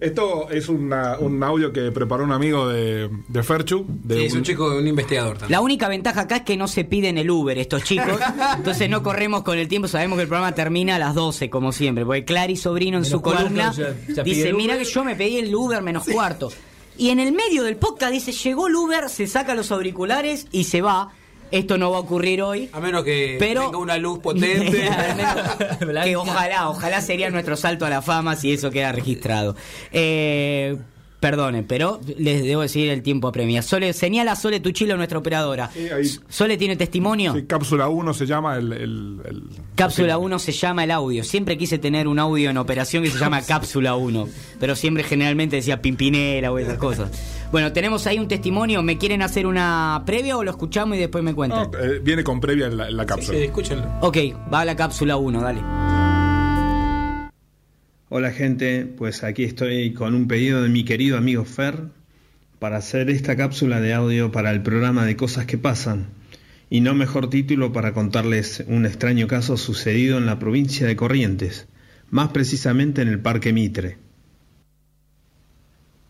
[0.00, 3.84] Esto es una- un audio que preparó un amigo de, de Ferchu.
[3.86, 5.52] De Sí, es un chico, un investigador también.
[5.52, 8.18] La única ventaja acá es que no se piden el Uber estos chicos,
[8.56, 11.70] entonces no corremos con el tiempo, sabemos que el programa termina a las 12 como
[11.72, 14.86] siempre, porque Clary Sobrino en Menos su cuarto, columna ya- ya pide dice, mira Uber".
[14.86, 16.50] que yo me pedí el Uber menos cuarto.
[16.96, 20.64] Y en el medio del podcast dice, llegó el Uber, se saca los auriculares y
[20.64, 21.10] se va.
[21.50, 22.68] Esto no va a ocurrir hoy.
[22.72, 24.88] A menos que Pero tenga una luz potente.
[26.04, 29.56] que ojalá, ojalá sería nuestro salto a la fama si eso queda registrado.
[29.92, 30.76] Eh,
[31.20, 33.62] perdonen, pero les debo decir el tiempo apremia.
[33.62, 35.70] Sole, señala Sole Tuchilo, nuestra operadora.
[35.72, 36.10] Sí, ahí.
[36.28, 37.34] Sole tiene testimonio.
[37.34, 38.72] Sí, cápsula 1 se llama el.
[38.72, 39.42] el- el-
[39.76, 41.22] Cápsula 1 se llama el audio.
[41.24, 45.56] Siempre quise tener un audio en operación que se llama Cápsula 1, pero siempre generalmente
[45.56, 47.10] decía Pimpinela o esas cosas.
[47.52, 48.82] Bueno, tenemos ahí un testimonio.
[48.82, 51.70] ¿Me quieren hacer una previa o lo escuchamos y después me cuentan?
[51.72, 53.38] No, eh, viene con previa en la, en la Sí, cápsula.
[53.38, 53.84] sí, escúchenlo.
[54.02, 54.16] Ok,
[54.52, 55.60] va a la cápsula 1, dale.
[58.12, 61.76] Hola gente, pues aquí estoy con un pedido de mi querido amigo Fer
[62.58, 66.08] para hacer esta cápsula de audio para el programa de Cosas que Pasan.
[66.70, 71.68] Y no mejor título para contarles un extraño caso sucedido en la provincia de Corrientes,
[72.10, 73.98] más precisamente en el Parque Mitre.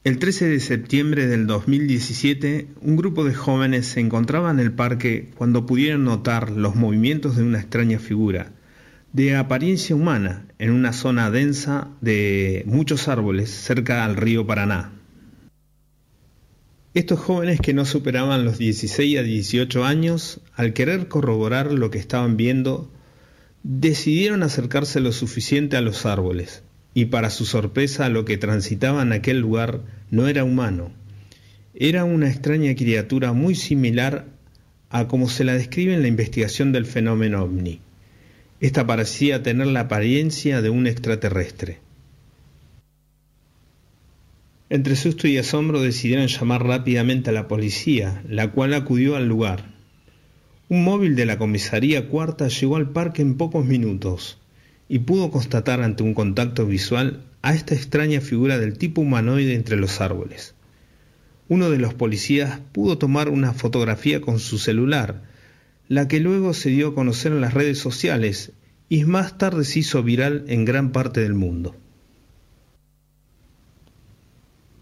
[0.03, 5.28] El 13 de septiembre del 2017, un grupo de jóvenes se encontraba en el parque
[5.36, 8.53] cuando pudieron notar los movimientos de una extraña figura,
[9.12, 14.92] de apariencia humana, en una zona densa de muchos árboles cerca al río Paraná.
[16.94, 21.98] Estos jóvenes que no superaban los 16 a 18 años, al querer corroborar lo que
[21.98, 22.88] estaban viendo,
[23.64, 26.62] decidieron acercarse lo suficiente a los árboles,
[26.94, 29.80] y para su sorpresa lo que transitaba en aquel lugar
[30.11, 30.92] no era humano.
[31.74, 34.26] Era una extraña criatura muy similar
[34.88, 37.80] a como se la describe en la investigación del fenómeno ovni.
[38.61, 41.78] Esta parecía tener la apariencia de un extraterrestre.
[44.68, 49.64] Entre susto y asombro decidieron llamar rápidamente a la policía, la cual acudió al lugar.
[50.68, 54.38] Un móvil de la comisaría cuarta llegó al parque en pocos minutos
[54.88, 59.76] y pudo constatar ante un contacto visual a esta extraña figura del tipo humanoide entre
[59.76, 60.54] los árboles.
[61.48, 65.30] Uno de los policías pudo tomar una fotografía con su celular,
[65.91, 68.53] la que luego se dio a conocer en las redes sociales
[68.88, 71.74] y más tarde se hizo viral en gran parte del mundo.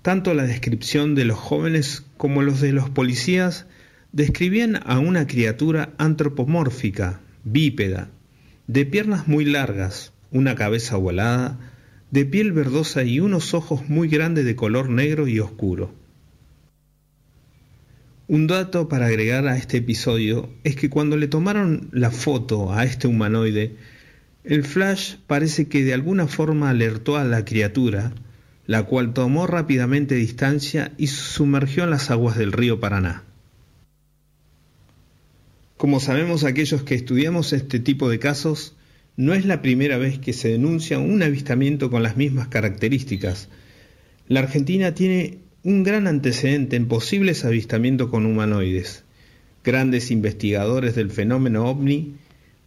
[0.02, 3.64] Tanto la descripción de los jóvenes como los de los policías
[4.12, 8.10] describían a una criatura antropomórfica, bípeda,
[8.66, 11.58] de piernas muy largas, una cabeza ovalada,
[12.10, 15.90] de piel verdosa y unos ojos muy grandes de color negro y oscuro.
[18.28, 22.84] Un dato para agregar a este episodio es que cuando le tomaron la foto a
[22.84, 23.76] este humanoide,
[24.44, 28.12] el flash parece que de alguna forma alertó a la criatura,
[28.66, 33.24] la cual tomó rápidamente distancia y sumergió en las aguas del río Paraná.
[35.78, 38.76] Como sabemos aquellos que estudiamos este tipo de casos,
[39.16, 43.48] no es la primera vez que se denuncia un avistamiento con las mismas características.
[44.26, 49.04] La Argentina tiene un gran antecedente en posibles avistamientos con humanoides.
[49.64, 52.14] Grandes investigadores del fenómeno ovni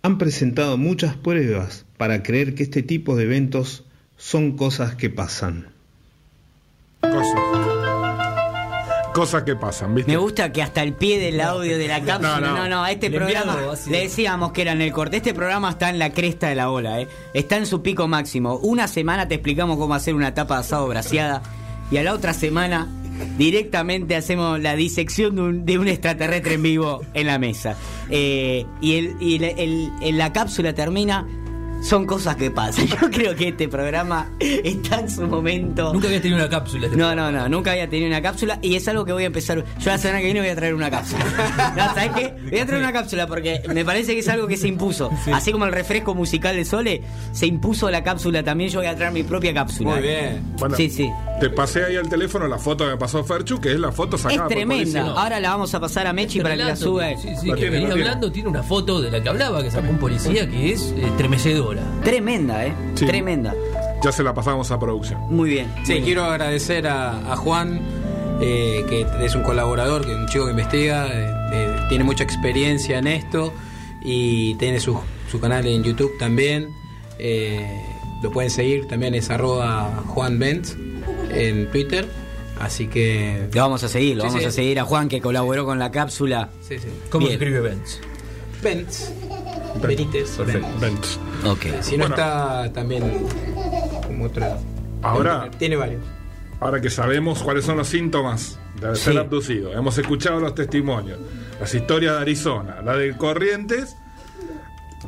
[0.04, 3.86] han presentado muchas pruebas para creer que este tipo de eventos
[4.18, 5.70] son cosas que pasan.
[7.02, 7.42] Cosas.
[9.14, 10.12] Cosas que pasan, ¿viste?
[10.12, 12.40] Me gusta que hasta el pie del audio de la cápsula.
[12.40, 12.70] No, no.
[12.70, 15.18] no, a este Le programa enviamos, le decíamos que era en el corte.
[15.18, 17.08] Este programa está en la cresta de la ola, ¿eh?
[17.34, 18.56] Está en su pico máximo.
[18.58, 21.42] Una semana te explicamos cómo hacer una tapa de asado braseada
[21.92, 22.88] y a la otra semana
[23.38, 27.76] directamente hacemos la disección de un, de un extraterrestre en vivo en la mesa.
[28.10, 29.44] Eh, y el,
[30.02, 31.28] el- la cápsula termina.
[31.82, 32.88] Son cosas que pasan.
[33.02, 35.94] Yo creo que este programa está en su momento.
[35.94, 36.86] Nunca habías tenido una cápsula.
[36.86, 39.28] este No, no, no, nunca había tenido una cápsula y es algo que voy a
[39.28, 39.64] empezar.
[39.80, 41.26] Yo la semana que viene voy a traer una cápsula.
[41.76, 42.34] No, ¿Sabes qué?
[42.50, 45.10] Voy a traer una cápsula porque me parece que es algo que se impuso.
[45.34, 47.02] Así como el refresco musical de Sole,
[47.32, 48.70] se impuso la cápsula también.
[48.70, 49.92] Yo voy a traer mi propia cápsula.
[49.92, 50.42] Muy bien.
[50.58, 51.10] Bueno, Sí, sí.
[51.40, 54.18] Te pasé ahí al teléfono la foto que me pasó Ferchu, que es la foto
[54.18, 54.76] sacada Es por tremenda.
[55.02, 55.22] policía.
[55.22, 57.08] Ahora la vamos a pasar a Mechi para que la suba.
[57.18, 59.72] Sí, sí, La que tiene, venís hablando, tiene una foto de la que hablaba, que
[59.72, 61.12] sacó un policía que es eh,
[62.04, 62.74] Tremenda, ¿eh?
[62.96, 63.06] Sí.
[63.06, 63.54] Tremenda.
[64.04, 65.20] Ya se la pasamos a producción.
[65.30, 65.68] Muy bien.
[65.78, 66.04] Sí, muy bien.
[66.06, 67.80] quiero agradecer a, a Juan,
[68.42, 72.24] eh, que es un colaborador, que es un chico que investiga, eh, eh, tiene mucha
[72.24, 73.54] experiencia en esto
[74.04, 75.00] y tiene su,
[75.30, 76.70] su canal en YouTube también.
[77.20, 77.82] eh,
[78.24, 80.76] lo pueden seguir, también es arroba Juan Benz
[81.32, 82.08] en Twitter.
[82.60, 83.48] Así que...
[83.52, 84.48] Lo vamos a seguir, lo Sí, vamos sí.
[84.48, 86.50] a seguir a Juan que colaboró con la cápsula.
[86.62, 86.88] Sí, sí.
[87.10, 87.40] ¿Cómo Bien.
[87.40, 88.00] se escribe Benz?
[88.62, 89.12] Benz.
[89.82, 90.38] Benítez.
[90.80, 90.98] Ven.
[91.46, 91.66] Ok.
[91.82, 92.16] Si no Bueno.
[92.16, 93.04] está también
[94.06, 94.58] como otra...
[95.02, 96.02] Ahora- Tiene varios.
[96.60, 99.20] Ahora que sabemos cuáles son los síntomas de ser Sí.
[99.20, 101.20] abducido, hemos escuchado los testimonios,
[101.60, 103.96] las historias de Arizona, la de Corrientes,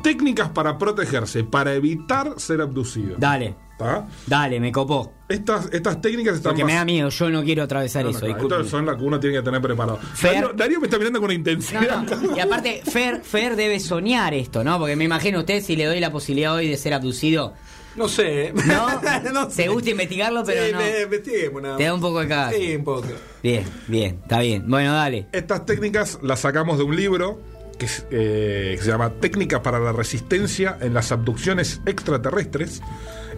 [0.02, 3.14] técnicas para protegerse, para evitar ser abducido.
[3.18, 4.06] Dale, ¿Tá?
[4.26, 5.12] dale, me copó.
[5.28, 8.26] Estas, estas técnicas están Porque me da miedo, yo no quiero atravesar No, no, eso.
[8.28, 9.98] estas son las que uno tiene que tener preparado.
[10.14, 12.02] Fer- Darío, Darío me está mirando con No, intensidad.
[12.02, 12.36] no.
[12.36, 14.78] Y aparte, Fer, Fer debe soñar esto, ¿no?
[14.78, 17.54] Porque me imagino usted si le doy la posibilidad hoy de ser abducido.
[17.96, 18.52] No sé.
[18.66, 18.86] ¿No?
[19.32, 19.64] No sé.
[19.64, 20.78] Te gusta investigarlo, pero Sí, no.
[20.78, 22.56] me- investiguemos nada Te da un poco de cagazo.
[22.56, 23.06] Sí, un poco.
[23.42, 24.64] Bien, bien, está bien.
[24.68, 25.26] Bueno, dale.
[25.32, 27.40] Estas técnicas las sacamos de un libro
[27.78, 32.80] que, es, eh, que se llama Técnicas para la resistencia en las abducciones extraterrestres.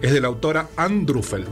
[0.02, 1.44] Es de la autora Ann Druffel.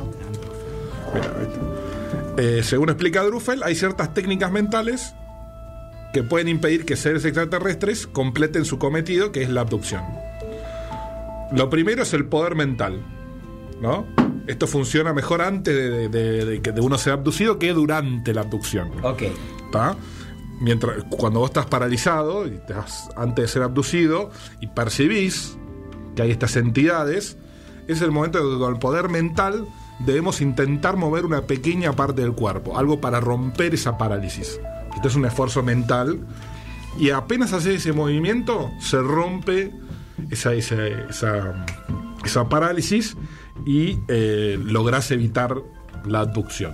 [2.36, 5.14] Eh, según explica Druffel, hay ciertas técnicas mentales
[6.12, 10.02] que pueden impedir que seres extraterrestres completen su cometido, que es la abducción.
[11.52, 13.00] Lo primero es el poder mental,
[13.80, 14.06] ¿no?
[14.46, 18.90] Esto funciona mejor antes de, de- de que uno sea abducido que durante la abducción.
[19.02, 19.22] Ok.
[20.60, 24.30] Mientras, cuando vos estás paralizado, y estás antes de ser abducido,
[24.60, 25.56] y percibís
[26.14, 27.36] que hay estas entidades,
[27.88, 29.66] es el momento de que con el poder mental
[30.00, 34.60] debemos intentar mover una pequeña parte del cuerpo, algo para romper esa parálisis.
[34.94, 36.20] Esto es un esfuerzo mental,
[36.98, 39.72] y apenas haces ese movimiento, se rompe
[40.30, 40.76] esa, esa,
[42.24, 43.16] esa, parálisis
[43.66, 45.56] y eh, lográs evitar
[46.06, 46.72] la abducción.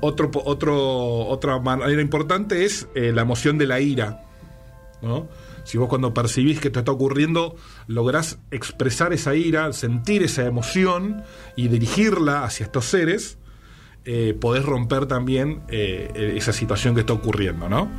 [0.00, 4.24] Otro, otro, otra manera importante es eh, la emoción de la ira.
[5.00, 5.26] ¿no?
[5.64, 7.56] Si vos cuando percibís que te está ocurriendo,
[7.86, 11.22] lográs expresar esa ira, sentir esa emoción
[11.56, 13.38] y dirigirla hacia estos seres,
[14.04, 17.90] eh, podés romper también eh, esa situación que está ocurriendo, ¿no?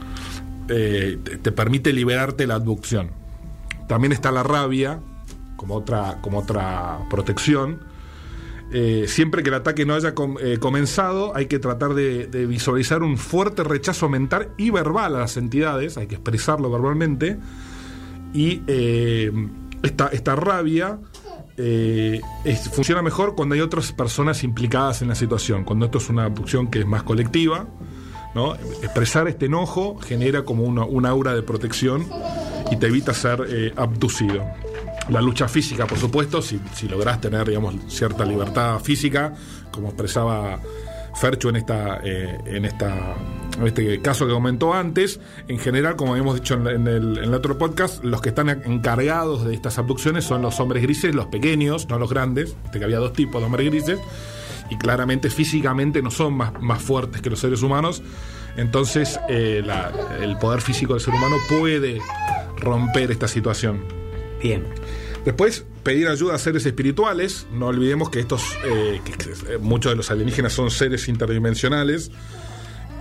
[0.68, 3.12] Eh, te, te permite liberarte la abducción.
[3.88, 5.02] También está la rabia,
[5.58, 7.91] como otra, como otra protección.
[8.74, 13.18] Eh, siempre que el ataque no haya eh, comenzado, hay que tratar de, visualizar un
[13.18, 17.38] fuerte rechazo mental y verbal a las entidades, hay que expresarlo verbalmente.
[18.34, 19.32] Y eh,
[19.84, 21.00] esta, esta rabia
[22.72, 26.72] funciona mejor cuando hay otras personas implicadas en la situación, cuando esto es una abducción
[26.72, 27.68] que es más colectiva.
[28.34, 28.56] ¿no?
[28.56, 32.08] Expresar este enojo genera como una, un aura de protección
[32.72, 34.46] y te evita ser abducido.
[35.12, 39.34] La lucha física, por supuesto, si, si lográs tener digamos, cierta libertad física,
[39.70, 40.58] como expresaba
[41.14, 46.54] Fercho en, esta, eh, en, este caso que comentó antes, en general, como habíamos dicho
[46.54, 51.14] en, el, otro podcast, los que están encargados de estas abducciones son los hombres grises,
[51.14, 54.00] los pequeños, no los grandes, de que había dos tipos de hombres grises,
[54.70, 58.02] y claramente físicamente no son más, más fuertes que los seres humanos.
[58.56, 59.62] Entonces, eh,
[60.22, 62.00] el poder físico del ser humano puede
[62.58, 63.84] romper esta situación.
[64.42, 64.66] Bien.
[65.26, 67.46] Después, pedir ayuda a seres espirituales.
[67.52, 69.00] No olvidemos que estos, eh,
[69.50, 72.12] eh, muchos de los alienígenas son seres interdimensionales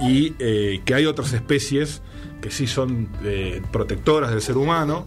[0.00, 2.02] y eh, que hay otras especies
[2.40, 5.06] que sí son eh, protectoras del ser humano.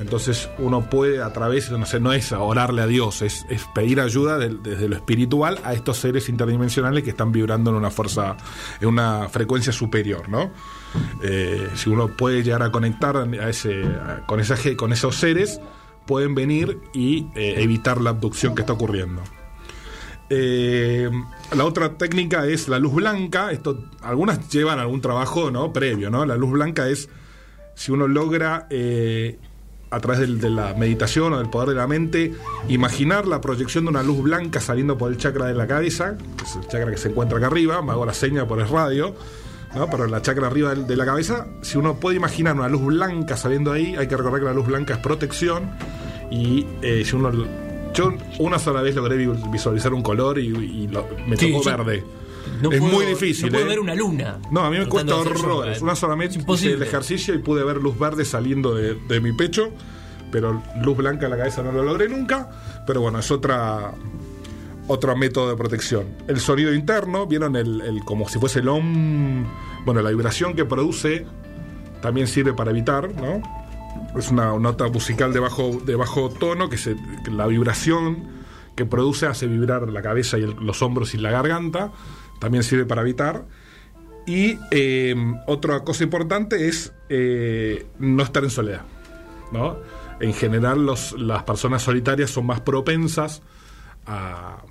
[0.00, 3.44] Entonces uno puede a través, no sé, no es orarle a Dios, es,
[3.74, 8.36] pedir ayuda desde lo espiritual a estos seres interdimensionales que están vibrando en una fuerza,
[8.80, 10.50] en una frecuencia superior, ¿no?
[11.76, 13.28] Si uno puede llegar a conectar
[14.26, 15.60] con esos seres,
[16.06, 19.22] pueden venir y eh, evitar la abducción que está ocurriendo.
[20.30, 21.10] Eh,
[21.54, 23.52] la otra técnica es la luz blanca.
[23.52, 25.72] Esto, algunas llevan algún trabajo ¿no?
[25.72, 26.10] previo.
[26.10, 26.24] ¿no?
[26.24, 27.08] La luz blanca es
[27.74, 29.38] si uno logra, eh,
[29.90, 32.32] a través del- de la meditación o del poder de la mente,
[32.68, 36.44] imaginar la proyección de una luz blanca saliendo por el chakra de la cabeza, que
[36.44, 39.14] es el chakra que se encuentra acá arriba, me hago la seña por el radio.
[39.74, 39.88] ¿No?
[39.90, 43.72] Pero la chakra arriba de la cabeza, si uno puede imaginar una luz blanca saliendo
[43.72, 45.70] ahí, hay que recordar que la luz blanca es protección.
[46.30, 47.30] Y eh, si uno.
[47.94, 51.64] Yo una sola vez logré vi- visualizar un color y, y lo- me Sí, tocó
[51.64, 52.02] verde.
[52.60, 53.46] No es puedo- muy difícil.
[53.46, 53.68] No puedo ¿eh?
[53.68, 54.38] ver una luna.
[54.50, 55.80] No, a mí me cuesta horrores.
[55.80, 59.32] Una sola vez hice el ejercicio y pude ver luz verde saliendo de, de mi
[59.32, 59.70] pecho,
[60.32, 62.50] pero luz blanca en la cabeza no lo logré nunca.
[62.86, 63.92] Pero bueno, es otra
[64.88, 66.06] otro método de protección.
[66.28, 69.44] El sonido interno, vieron el, como si fuese el om,
[69.84, 71.26] bueno, la vibración que produce
[72.02, 73.42] también sirve para evitar, ¿no?
[74.18, 78.28] Es una nota musical de bajo, de bajo tono que, se, que la vibración
[78.76, 81.92] que produce hace vibrar la cabeza y el- los hombros y la garganta.
[82.40, 83.44] También sirve para evitar.
[84.26, 85.14] Y eh,
[85.46, 88.82] otra cosa importante es eh, no estar en soledad.
[89.52, 89.76] ¿no?
[90.20, 93.42] En general, los- las personas solitarias son más propensas
[94.06, 94.62] a,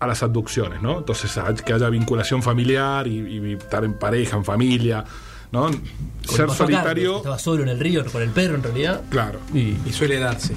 [0.00, 0.82] a las abducciones.
[0.82, 0.98] ¿no?
[0.98, 5.04] Entonces, que haya vinculación familiar y, y estar en pareja, en familia.
[5.52, 5.70] ¿no?
[6.28, 7.18] Ser solitario.
[7.18, 9.02] Estaba solo en el río con el perro, en realidad.
[9.10, 9.38] Claro.
[9.54, 10.54] Y Y suele darse.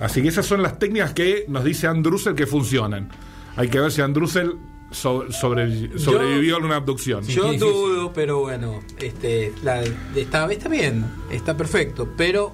[0.00, 3.08] Así que esas son las técnicas que nos dice Andrusel que funcionan.
[3.56, 4.56] Hay que ver si Andrusel
[4.90, 7.24] so- sobre- sobrevivió a una abducción.
[7.24, 7.68] Sí, Yo difícil.
[7.72, 9.82] dudo, pero bueno, este, la,
[10.14, 12.52] está, está bien, está perfecto, pero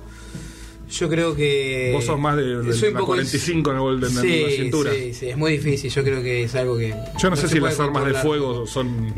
[0.93, 1.91] yo creo que...
[1.95, 4.93] Vos sos más de, de soy la poco 45 en, el, en sí, la cintura.
[4.93, 6.95] Sí, sí, es muy difícil, yo creo que es algo que...
[7.19, 9.15] Yo no, sé se si las armas de fuego son.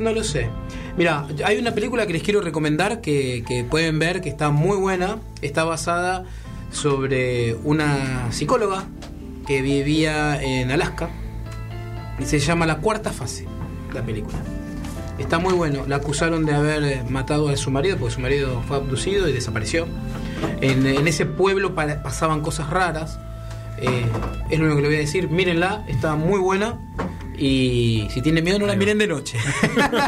[0.00, 0.48] No lo sé.
[0.96, 4.76] Mira, hay una película que les quiero recomendar que, que pueden ver que está muy
[4.76, 5.20] buena.
[5.40, 6.24] Está basada
[6.72, 8.84] sobre una psicóloga
[9.46, 11.10] que vivía en Alaska.
[12.18, 13.46] Y se llama La Cuarta Fase,
[13.94, 14.38] la película.
[15.18, 15.84] Está muy bueno.
[15.86, 19.32] La acusaron de haber eh, matado a su marido porque su marido fue abducido y
[19.32, 19.86] desapareció.
[20.60, 23.18] En, en ese pueblo pa- pasaban cosas raras.
[23.78, 24.04] Eh,
[24.50, 25.28] es lo único que le voy a decir.
[25.28, 26.78] Mírenla, está muy buena.
[27.36, 29.38] Y si tienen miedo, no la miren de noche.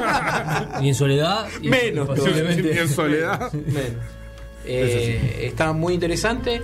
[0.81, 1.47] y en soledad.
[1.63, 3.51] y- Menos, y posiblemente- Y en soledad.
[3.53, 3.99] Bueno,
[4.65, 6.61] eh, está muy interesante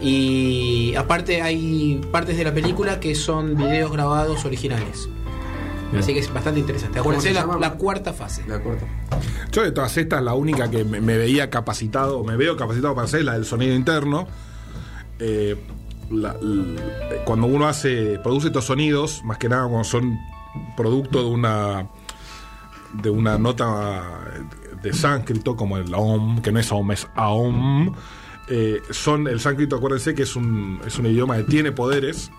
[0.00, 5.08] y aparte hay partes de la película que son videos grabados originales.
[5.98, 6.98] Así que es bastante interesante.
[6.98, 8.42] ¿Cómo Acuérdense se la, la cuarta fase.
[8.44, 8.86] De acuerdo.
[9.52, 13.06] Yo de todas estas, la única que me, me veía capacitado, me veo capacitado para
[13.06, 14.26] hacer es la del sonido interno.
[15.18, 15.56] Eh,
[16.10, 16.36] la-
[17.24, 20.18] cuando uno hace, produce estos sonidos, más que nada cuando son
[20.76, 21.86] producto de una
[23.02, 24.04] de una nota
[24.82, 27.92] de sánscrito como el OM, que no es OM, es AOM.
[28.48, 32.30] eh, son el sánscrito, acuérdense que es un, es un idioma que tiene poderes,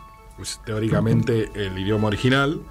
[0.42, 2.62] es teóricamente el idioma original.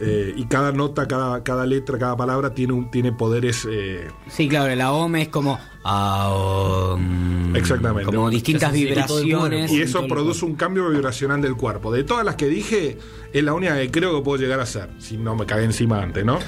[0.00, 3.66] Eh, y cada nota, cada, cada letra, cada palabra tiene, un, tiene poderes.
[3.70, 5.58] eh, Sí, claro, la OM es como.
[5.84, 8.04] aom, Exactamente.
[8.04, 9.70] Como distintas vibraciones.
[9.72, 11.92] y eso produce un cambio vibracional del cuerpo.
[11.92, 12.98] De todas las que dije,
[13.32, 14.88] es la única que creo que puedo llegar a hacer.
[14.98, 16.38] Si no me cagué encima antes, ¿no?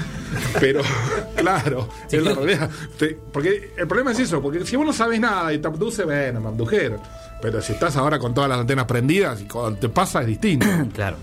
[0.60, 0.82] Pero,
[1.36, 2.70] claro, es la realidad.
[2.98, 6.04] Te- porque el problema es eso, porque si vos no sabes nada y te abduce,
[6.04, 7.00] bueno, me abdujeron.
[7.42, 10.66] Pero si estás ahora con todas las antenas prendidas y cuando te pasa es distinto.
[10.94, 11.16] Claro.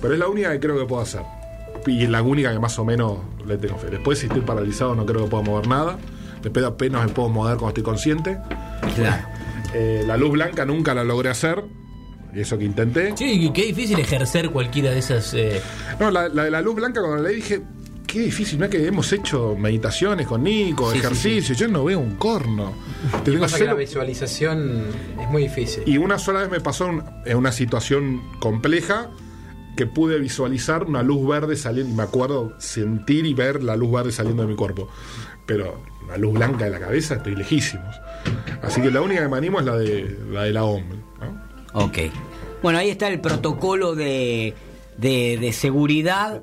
[0.00, 1.22] Pero es la única que creo que puedo hacer.
[1.88, 3.88] Y es la única que más o menos le tengo fe.
[3.90, 5.98] Después, si estoy paralizado, no creo que pueda mover nada.
[6.42, 8.38] Después apenas me puedo mover cuando estoy consciente.
[8.94, 9.24] Claro.
[9.74, 11.64] Eh, la luz blanca nunca la logré hacer.
[12.34, 13.16] Y eso que intenté.
[13.16, 15.32] Sí, qué difícil ejercer cualquiera de esas.
[15.34, 15.60] eh,
[15.98, 17.62] No, la, la de la luz blanca, cuando la dije,
[18.06, 18.58] qué difícil.
[18.58, 21.58] No es que hemos hecho meditaciones con Nico, Sí, sí, ejercicios.
[21.58, 22.72] Yo no veo un corno.
[23.24, 24.84] Te digo, Pasa que la cero- visualización
[25.20, 25.82] es muy difícil.
[25.86, 29.08] Y una sola vez me pasó un- en una situación compleja
[29.78, 33.92] que pude visualizar una luz verde saliendo, y me acuerdo sentir y ver la luz
[33.92, 34.88] verde saliendo de mi cuerpo.
[35.46, 37.94] Pero la luz blanca de la cabeza estoy lejísimos.
[38.60, 40.82] Así que la única que me animo es la de la, de la OM.
[41.20, 41.84] ¿no?
[41.84, 41.96] Ok.
[42.60, 44.52] Bueno, ahí está el protocolo de,
[44.98, 46.42] de, de seguridad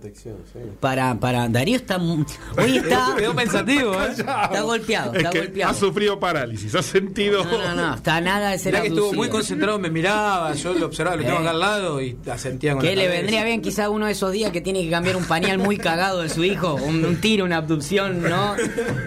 [0.79, 1.47] para, para.
[1.49, 1.97] Darío está.
[1.97, 3.13] Hoy está.
[3.17, 4.07] Quedó pensativo, ¿eh?
[4.15, 5.71] Está golpeado, Es está que golpeado.
[5.71, 7.43] ha sufrido parálisis, ha sentido.
[7.43, 10.85] No, no, no, está nada de ser que estuvo muy concentrado, me miraba, yo lo
[10.85, 13.17] observaba, lo tengo acá al lado y asentía con Que le cabeza.
[13.21, 16.21] vendría bien quizá uno de esos días que tiene que cambiar un pañal muy cagado
[16.21, 18.55] de su hijo, un, un tiro, una abducción, ¿no?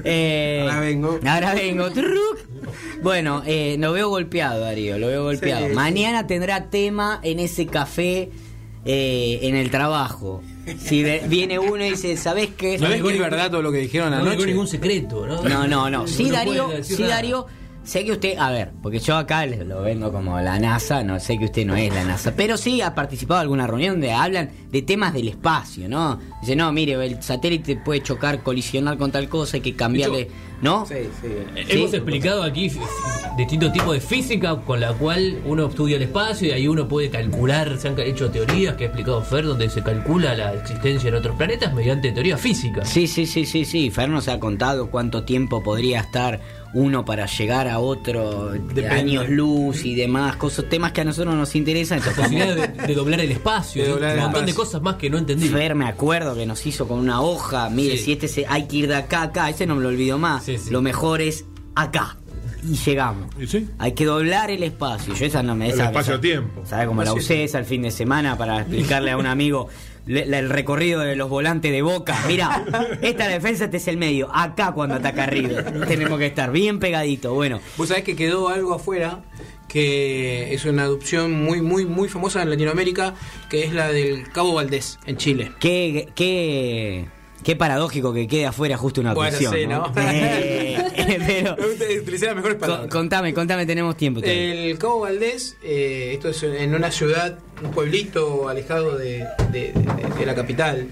[0.05, 1.18] Eh, Ahora vengo.
[1.26, 1.90] Ahora vengo.
[1.90, 2.38] Truc.
[3.03, 5.68] Bueno, eh, lo veo golpeado, Darío, lo veo golpeado.
[5.68, 8.30] Sí, Mañana tendrá tema en ese café
[8.91, 10.43] eh, en el trabajo.
[10.78, 12.78] Si viene uno y dice, ¿sabes qué?
[12.78, 14.47] ¿No es es verdad todo lo que dijeron no digo anoche?
[14.47, 15.43] ningún secreto, ¿no?
[15.43, 16.07] No, no, no.
[16.07, 17.16] Sí, Uno Darío, sí, nada.
[17.16, 17.47] Darío.
[17.84, 21.39] Sé que usted, a ver, porque yo acá lo vendo como la NASA, no sé
[21.39, 24.51] que usted no es la NASA, pero sí ha participado en alguna reunión donde hablan
[24.70, 26.18] de temas del espacio, ¿no?
[26.41, 30.28] Dice, no, mire, el satélite puede chocar, colisionar con tal cosa, hay que cambiarle,
[30.61, 30.84] ¿no?
[30.86, 31.28] Sí, sí.
[31.68, 31.96] Hemos Sí.
[31.96, 32.70] explicado aquí
[33.36, 37.11] distintos tipos de física con la cual uno estudia el espacio y ahí uno puede
[37.11, 41.14] calcular, se han hecho teorías que ha explicado Fer, donde se calcula la existencia en
[41.14, 42.88] otros planetas mediante teorías físicas.
[42.88, 43.90] Sí, sí, sí, sí, sí.
[43.90, 46.40] Fer nos ha contado cuánto tiempo podría estar
[46.75, 48.89] uno para llegar a otro de Depende.
[48.91, 52.01] años luz y demás, cosas, temas que a nosotros nos interesan.
[52.01, 54.97] La posibilidad de, de doblar el espacio, De doblar el un montón de cosas más
[54.97, 55.49] que no entendí.
[55.49, 57.71] Fer, me acuerdo que nos hizo con una hoja.
[57.71, 58.05] Mire, Sí.
[58.05, 60.19] si este se, hay que ir de acá a acá, ese no me lo olvido
[60.19, 60.45] más.
[60.45, 60.71] Sí, sí.
[60.71, 61.45] Lo mejor es
[61.75, 62.16] acá.
[62.62, 63.29] Y llegamos.
[63.39, 63.69] ¿Y sí?
[63.79, 65.14] Hay que doblar el espacio.
[65.14, 66.66] Yo esa no me El esa- espacio-tiempo.
[66.66, 69.69] ¿Sabe cómo la usé esa el fin de semana para explicarle a un amigo
[70.09, 72.18] le- la- el recorrido de los volantes de boca?
[72.26, 72.64] Mira,
[73.02, 74.28] esta es la defensa, este es el medio.
[74.34, 75.86] Acá cuando ataca River.
[75.86, 77.34] Tenemos que estar bien pegadito.
[77.34, 79.20] Bueno, Vos sabés que quedó algo afuera
[79.68, 83.14] que es una adopción muy, muy, muy famosa en Latinoamérica,
[83.50, 85.52] que es la del Cabo Valdés, en Chile.
[85.61, 87.06] qué, qué,
[87.43, 89.89] qué paradójico que quede afuera justo una Bueno, sí, ¿no?
[89.89, 89.93] ¿no?
[90.01, 90.76] Eh,
[91.26, 92.89] pero, las mejores palabras.
[92.89, 94.20] contame, contame, tenemos tiempo.
[94.20, 94.66] todavía.
[94.66, 100.07] El Cabo Valdés, eh, esto es en una ciudad, un pueblito alejado de, de- de-
[100.18, 100.89] de la capital.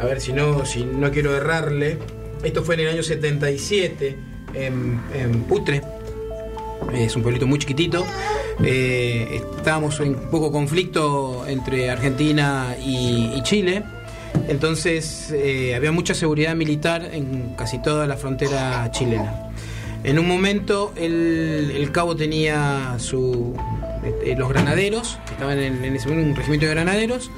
[0.00, 1.98] A ver si no, si no quiero errarle.
[2.44, 4.16] Esto fue en el año 77
[4.54, 5.82] en, en Putre.
[6.94, 8.06] Es un pueblito muy chiquitito.
[8.62, 13.82] Eh, estábamos en poco conflicto entre Argentina y, y Chile.
[14.48, 19.50] Entonces eh, había mucha seguridad militar en casi toda la frontera chilena.
[20.04, 23.54] En un momento el, cabo tenía su,
[24.04, 27.30] este, los granaderos, estaban en, ese un regimiento de granaderos,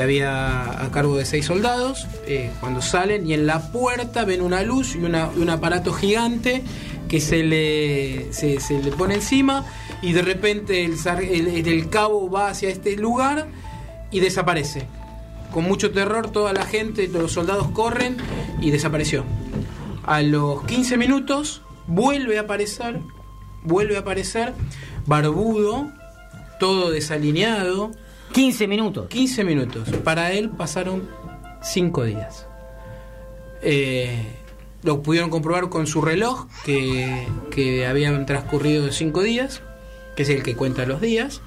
[0.00, 4.62] había a cargo de seis soldados, eh, cuando salen y en la puerta ven una
[4.62, 6.62] luz y, un aparato gigante
[7.08, 9.64] que se le, se, le pone encima
[10.02, 13.46] y de repente el- el cabo va hacia este lugar
[14.10, 14.86] y desaparece.
[15.54, 18.16] Con mucho terror toda la gente, todos los soldados corren
[18.60, 19.24] y desapareció.
[20.02, 22.98] A los 15 minutos vuelve a aparecer,
[23.62, 24.52] vuelve a aparecer,
[25.06, 25.92] barbudo,
[26.58, 27.92] todo desalineado.
[28.32, 29.06] 15 minutos.
[29.06, 29.88] 15 minutos.
[30.02, 31.08] Para él pasaron
[31.62, 32.48] 5 días.
[33.62, 34.26] Eh,
[34.82, 39.62] lo pudieron comprobar con su reloj, que, que habían transcurrido 5 días,
[40.16, 41.42] que es el que cuenta los días.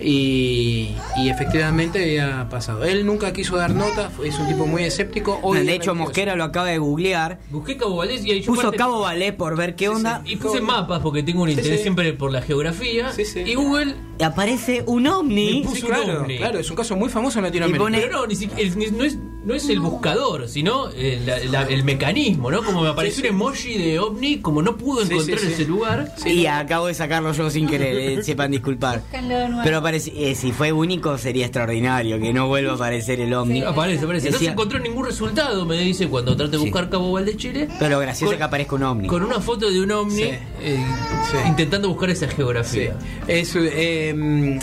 [0.00, 2.84] Y, y efectivamente había pasado.
[2.84, 5.38] Él nunca quiso dar nota, es un tipo muy escéptico.
[5.42, 5.94] Hoy de hecho.
[5.94, 7.38] Mosquera lo acaba de googlear.
[7.50, 10.22] Busqué Cabo Valdés y ahí yo Puso parte- Cabo Valé por ver qué onda.
[10.24, 11.82] Y puse mapas porque tengo un Sí, interés sí.
[11.82, 13.12] siempre por la geografía.
[13.12, 13.40] Sí, sí.
[13.40, 15.62] Y Google Aparece un ovni.
[15.62, 16.36] Me puso- Sí, un claro, ovni.
[16.38, 17.82] claro, es un caso muy famoso en Latinoamérica.
[17.82, 21.38] Y pone- Pero no, ni siquiera, no es no es el buscador, sino el, la-
[21.44, 22.62] la- el mecanismo, ¿no?
[22.62, 25.52] Como me apareció un emoji de ovni, como no pudo Sí, encontrar sí, sí.
[25.52, 26.12] ese lugar.
[26.26, 29.00] y acabo de sacarlo yo sin querer, eh, sepan disculpar.
[29.00, 29.62] Búscanlo de nuevo.
[29.64, 33.62] Pero parece, eh, si fue único sería extraordinario que no vuelva a aparecer el ovni.
[33.62, 34.26] Aparece, aparece.
[34.26, 36.64] No se Decía- encontró ningún resultado, me dice, cuando trate de Sí.
[36.64, 37.68] buscar Cabo Val de Chile.
[37.78, 39.08] Pero lo gracioso Con- es que aparezca un ovni.
[39.08, 40.22] Con una foto de un ovni Sí.
[40.62, 40.84] eh,
[41.30, 41.36] Sí.
[41.46, 42.34] intentando buscar esa Sí.
[42.36, 42.96] geografía.
[43.26, 44.58] Es, eh,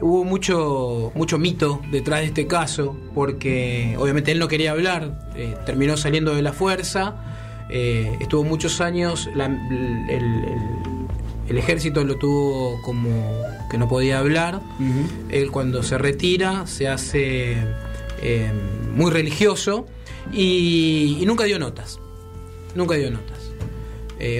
[0.00, 5.54] hubo mucho, mucho mito detrás de este caso, porque obviamente él no quería hablar, eh,
[5.66, 7.16] terminó saliendo de la fuerza,
[7.70, 10.44] eh, estuvo muchos años, la- el, el-
[11.48, 13.08] el ejército lo tuvo como
[13.70, 14.60] que no podía hablar,
[15.30, 17.56] él cuando se retira se hace
[18.20, 18.50] eh,
[18.94, 19.86] muy religioso
[20.32, 22.00] y, y nunca dio notas,
[22.74, 23.36] nunca dio notas.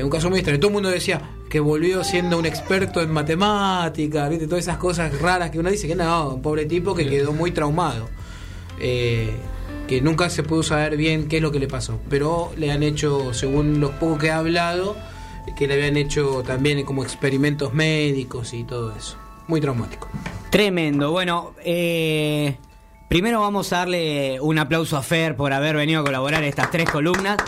[0.03, 0.59] Un caso muy extraño.
[0.59, 1.21] Todo el mundo decía
[1.57, 4.47] que volvió siendo un experto en matemáticas, ¿viste?
[4.47, 7.51] Todas esas cosas raras que uno dice que no, un pobre tipo que quedó muy
[7.51, 8.11] traumado.
[8.79, 9.35] Eh,
[9.89, 11.99] que nunca se pudo saber bien qué es lo que le pasó.
[12.11, 14.99] Pero le han hecho, según lo poco que ha hablado,
[15.57, 19.17] que le habían hecho también como experimentos médicos y todo eso.
[19.49, 20.11] Muy traumático.
[20.51, 21.11] Tremendo.
[21.11, 22.59] Bueno, eh,
[23.09, 26.71] primero vamos a darle un aplauso a Fer por haber venido a colaborar en estas
[26.71, 27.39] tres columnas.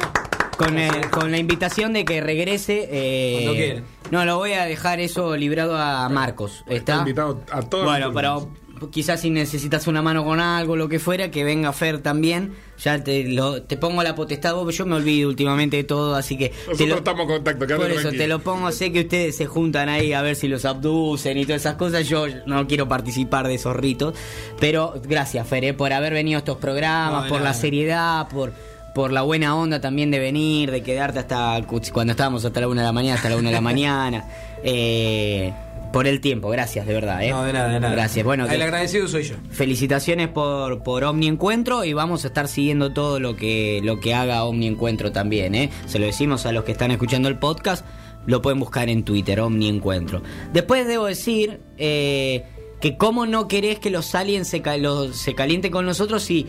[0.59, 2.89] Con, el- con la invitación de que regrese.
[2.91, 6.59] eh, no, lo voy a dejar eso librado a Marcos.
[6.67, 6.97] Está ¿Está?
[6.99, 8.51] invitado a todas Bueno, pero
[8.91, 12.55] quizás si necesitas una mano con algo, lo que fuera, que venga Fer también.
[12.83, 16.39] Ya te, lo, te pongo la potestad, vos, yo me olvido últimamente de todo, así
[16.39, 16.51] que...
[16.51, 18.23] te Nosotros lo- estamos en contacto, Por eso tranquilo.
[18.23, 21.45] te lo pongo, sé que ustedes se juntan ahí a ver si los abducen y
[21.45, 22.09] todas esas cosas.
[22.09, 24.15] Yo no quiero participar de esos ritos.
[24.61, 28.53] Pero gracias, Fer, eh, por haber venido a estos programas, No, por la seriedad, por,
[28.99, 31.61] por la buena onda también de venir, de quedarte hasta
[31.93, 34.25] cuando estábamos hasta la una de la mañana, hasta la una de la mañana.
[34.65, 35.53] Eh,
[35.93, 37.23] por el tiempo, gracias, de verdad.
[37.23, 37.31] ¿eh?
[37.31, 37.95] No, de nada, de nada.
[37.95, 38.25] Gracias.
[38.25, 39.37] Bueno, El agradecido soy yo.
[39.51, 44.15] felicitaciones por, por Omni Encuentro y vamos a estar siguiendo todo lo que, lo que
[44.15, 45.55] haga Omni Encuentro también.
[45.55, 45.71] ¿eh?
[45.87, 47.87] Se lo decimos a los que están escuchando el podcast,
[48.27, 50.23] lo pueden buscar en Twitter, Omni Encuentro.
[50.53, 52.45] Después debo decir eh,
[52.81, 56.49] que cómo no querés que los aliens se, ca- lo- se calienten con nosotros si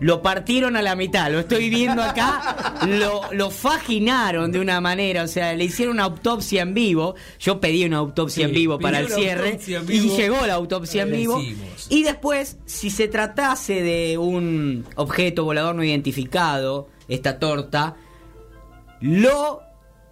[0.00, 5.22] lo partieron a la mitad, lo estoy viendo acá, lo, lo faginaron de una manera,
[5.24, 8.78] o sea, le hicieron una autopsia en vivo, yo pedí una autopsia Sí, en vivo
[8.78, 11.42] para el cierre y llegó la autopsia en vivo.
[11.88, 17.96] y después, si se tratase de un objeto volador no identificado, esta torta,
[19.00, 19.62] lo.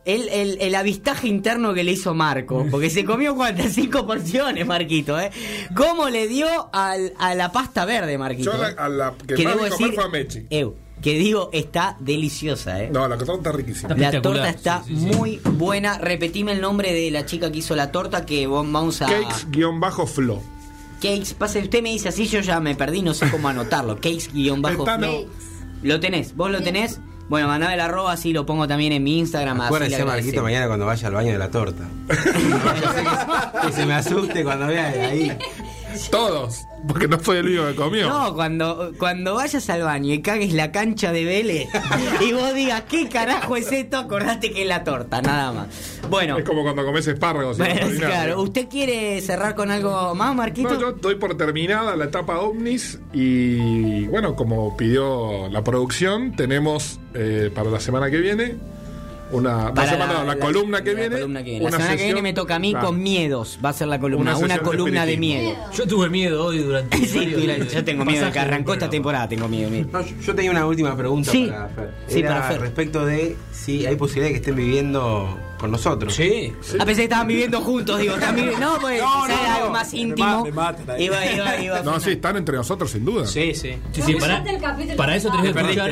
[0.06, 4.64] El, el- el avistaje interno que le hizo Marco, porque se comió cuántas cinco porciones,
[4.66, 5.30] Marquito, ¿eh?
[5.74, 8.52] ¿Cómo le dio al- a la pasta verde, Marquito?
[8.52, 10.46] Yo a la, a la que, más debo fue a Mechi.
[11.02, 12.88] Que digo, está deliciosa, ¿eh?
[12.90, 13.94] No, la torta está riquísima.
[13.96, 15.16] La torta está sí, sí, sí.
[15.16, 15.98] muy buena.
[15.98, 19.06] Repetime el nombre de la chica que hizo la torta que vamos a.
[19.06, 20.40] Cakes-flo.
[21.02, 23.96] Cakes, pase, usted me dice así, yo ya me perdí, no sé cómo anotarlo.
[24.00, 25.24] Cakes guion bajo Está, flow.
[25.26, 25.30] no.
[25.82, 27.00] Lo tenés, vos lo tenés.
[27.28, 29.60] Bueno, mandame el arroba, así lo pongo también en mi Instagram.
[29.60, 31.84] Acuérdese, Marquito, mañana cuando vaya al baño de la torta.
[33.62, 35.36] que se me asuste cuando vea ahí.
[36.10, 36.64] Todos.
[36.86, 38.08] Porque no fue el único que comió.
[38.08, 41.68] No, cuando, cuando vayas al baño y cagues la cancha de Vélez
[42.20, 43.96] y vos digas, ¿qué carajo es esto?
[43.96, 45.68] Acordate que es la torta, nada más.
[46.08, 47.58] Bueno, Es como cuando comes espárragos.
[47.58, 48.40] bueno, claro.
[48.42, 50.74] ¿Usted quiere cerrar con algo más, Marquito?
[50.74, 57.00] No, yo doy por terminada la etapa OVNIS y bueno, como pidió la producción, tenemos
[57.14, 58.56] eh, para la semana que viene
[59.32, 61.14] una Para la, semana, la columna que la viene.
[61.16, 61.62] columna que viene.
[61.64, 62.86] La una semana que viene me toca a mí Claro.
[62.86, 63.58] con miedos.
[63.64, 64.32] Va a ser la columna.
[64.36, 65.56] Una Una, sesión de columna de miedo.
[65.74, 66.96] Yo tuve miedo hoy durante.
[67.06, 69.28] Sí, yo tengo miedo de que arrancó esta temporada.
[69.28, 69.70] Tengo miedo.
[69.70, 69.88] miedo.
[69.92, 71.46] No, yo, yo tenía una última pregunta Sí.
[71.50, 71.90] para Fer.
[72.06, 72.60] Sí, Era para Fer.
[72.60, 76.14] Respecto de si hay posibilidad de que estén viviendo con nosotros.
[76.14, 76.52] Sí.
[76.78, 78.58] A pesar que estaban viviendo juntos, digo, viviendo.
[78.58, 79.54] No, pues No, no, era no.
[79.56, 80.44] algo más Me íntimo.
[80.44, 81.04] me matan ahí.
[81.04, 81.82] Iba, iba, iba.
[81.82, 83.26] No, sí, están entre nosotros sin duda.
[83.26, 83.76] Sí, sí.
[83.92, 84.42] Sí, sí, para,
[84.96, 85.90] para eso tenés que escuchar.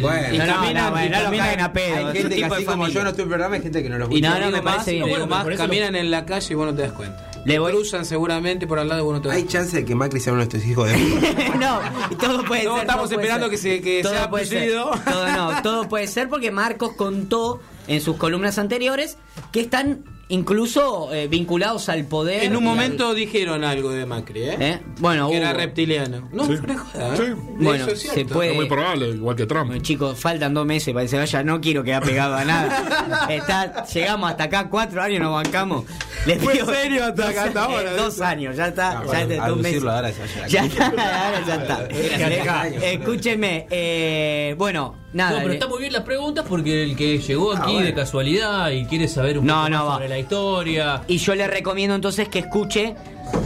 [0.00, 0.34] Bueno.
[0.34, 1.96] Y no, no, caminan- no, bueno, y caminan- a pedo.
[2.08, 3.88] Hay gente que así de como yo no estoy en el programa, hay gente que
[3.88, 4.28] no lo Y escucha.
[4.28, 5.28] no, no, Digo me parece bien.
[5.28, 7.28] más, caminan en la calle y vos no te das cuenta.
[7.44, 9.96] Le cruzan seguramente por al lado y vos no te das Hay chance de que
[9.96, 11.58] Macri sea uno de estos hijos de puta.
[11.58, 11.80] no,
[12.10, 12.80] y todo puede No, ser.
[12.82, 13.50] estamos todo esperando ser.
[13.50, 14.72] que se- que Todo sea puede ser.
[14.72, 19.18] Todo no, todo puede ser porque Marcos contó en sus columnas anteriores
[19.50, 22.44] que están incluso eh, vinculados al poder.
[22.44, 24.56] En un al- momento dijeron algo de Macri, ¿eh?
[24.58, 24.80] ¿Eh?
[24.98, 26.28] Bueno, Que era reptiliano.
[26.32, 26.54] No, Sí.
[26.66, 27.16] no joda, ¿eh?
[27.18, 27.24] Sí.
[27.58, 29.66] Bueno, Eso es se puede- Es muy probable, igual que Trump.
[29.66, 31.42] Bueno, chicos, faltan dos meses para que se vaya.
[31.42, 33.26] No quiero quedar pegado a nada.
[33.30, 35.84] Está, llegamos hasta acá, cuatro años nos bancamos.
[36.24, 38.90] Les digo, serio hasta acá, hasta ahora, Dos años, ya está.
[38.90, 39.72] Ah, ya bueno, está, dos meses.
[39.72, 40.10] aducirlo ahora
[40.48, 41.88] Ya está, ahora ya está.
[42.18, 42.82] Gracias.
[42.82, 45.32] Eh, Escúcheme, eh, bueno, nada.
[45.32, 47.86] No, pero está muy bien las preguntas porque el que llegó aquí bueno.
[47.86, 49.92] de casualidad y quiere saber un No, poco no, más va.
[49.94, 51.02] sobre la historia.
[51.08, 52.94] Y yo le recomiendo entonces que escuche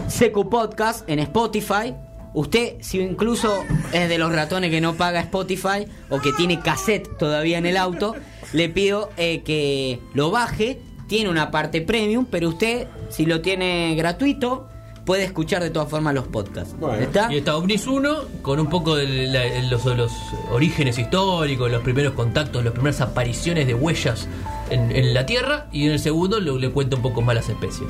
[0.08, 1.94] Secu Podcast en Spotify
[2.34, 3.64] usted, si incluso
[3.94, 7.78] es de los ratones que no paga Spotify o que tiene cassette todavía en el
[7.78, 8.14] auto,
[8.52, 10.78] le pido eh, que lo baje.
[11.08, 14.68] Tiene una parte premium, pero usted, si lo tiene gratuito,
[15.06, 16.74] puede escuchar de todas formas los podcasts.
[16.78, 17.02] Bueno.
[17.02, 17.32] ¿Está?
[17.32, 20.12] Y está OVNIS 1 con un poco de la- los, los
[20.50, 24.28] orígenes históricos, los primeros contactos, las primeras apariciones de huellas
[24.68, 25.68] en, en la Tierra.
[25.72, 27.88] Y en el segundo lo- le cuenta un poco más las especies.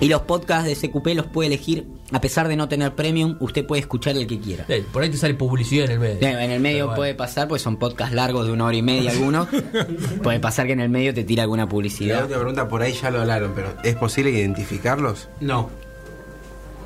[0.00, 3.66] Y los podcasts de CQP los puede elegir, a pesar de no tener premium, usted
[3.66, 4.64] puede escuchar el que quiera.
[4.68, 6.14] Eh, Por ahí te sale publicidad en el medio.
[6.28, 6.96] Eh, En el medio Pero bueno.
[6.98, 9.48] puede pasar, pues son podcasts largos de una hora y media algunos.
[10.22, 12.22] puede pasar que en el medio te tira alguna Y la publicidad.
[12.22, 15.28] última pregunta, por ahí ya lo hablaron, pero ¿es posible identificarlos?
[15.40, 15.68] No.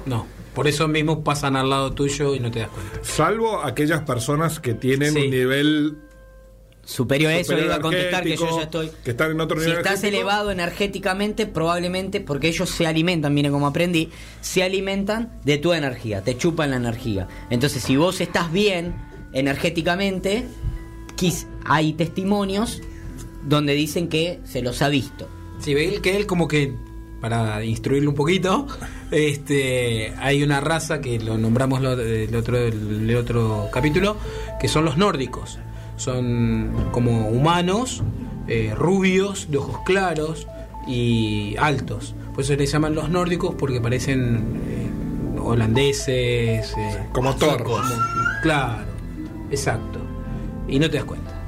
[0.06, 0.26] No.
[0.54, 3.00] Por eso mismo pasan al lado tuyo y no te das cuenta.
[3.02, 5.20] Salvo aquellas personas que tienen Sí.
[5.24, 5.98] un nivel
[6.84, 8.90] Superior a eso, iba a contestar que yo ya estoy.
[9.04, 10.16] que están en otro Si nivel estás energético.
[10.20, 16.22] elevado energéticamente, probablemente, porque ellos se alimentan, miren como aprendí, se alimentan de tu energía,
[16.22, 17.28] te chupan la energía.
[17.50, 18.96] Entonces, si vos estás bien
[19.32, 20.44] energéticamente,
[21.16, 22.80] quis- hay testimonios
[23.44, 25.28] donde dicen que se los ha visto.
[25.60, 26.74] Sí, ve que él como que,
[27.22, 28.66] para instruirlo un poquito,
[29.10, 34.16] este hay una raza que lo nombramos lo- el otro, el otro capítulo,
[34.60, 35.58] que son los nórdicos.
[35.96, 38.02] Son como humanos,
[38.48, 40.46] eh, rubios, de ojos claros
[40.86, 42.14] y altos.
[42.34, 46.74] Por eso les llaman los nórdicos porque parecen eh, holandeses.
[46.76, 47.62] eh, Como Thor.
[47.62, 47.78] como-
[48.42, 48.84] claro,
[49.50, 50.00] exacto.
[50.68, 51.41] Y no te das cuenta.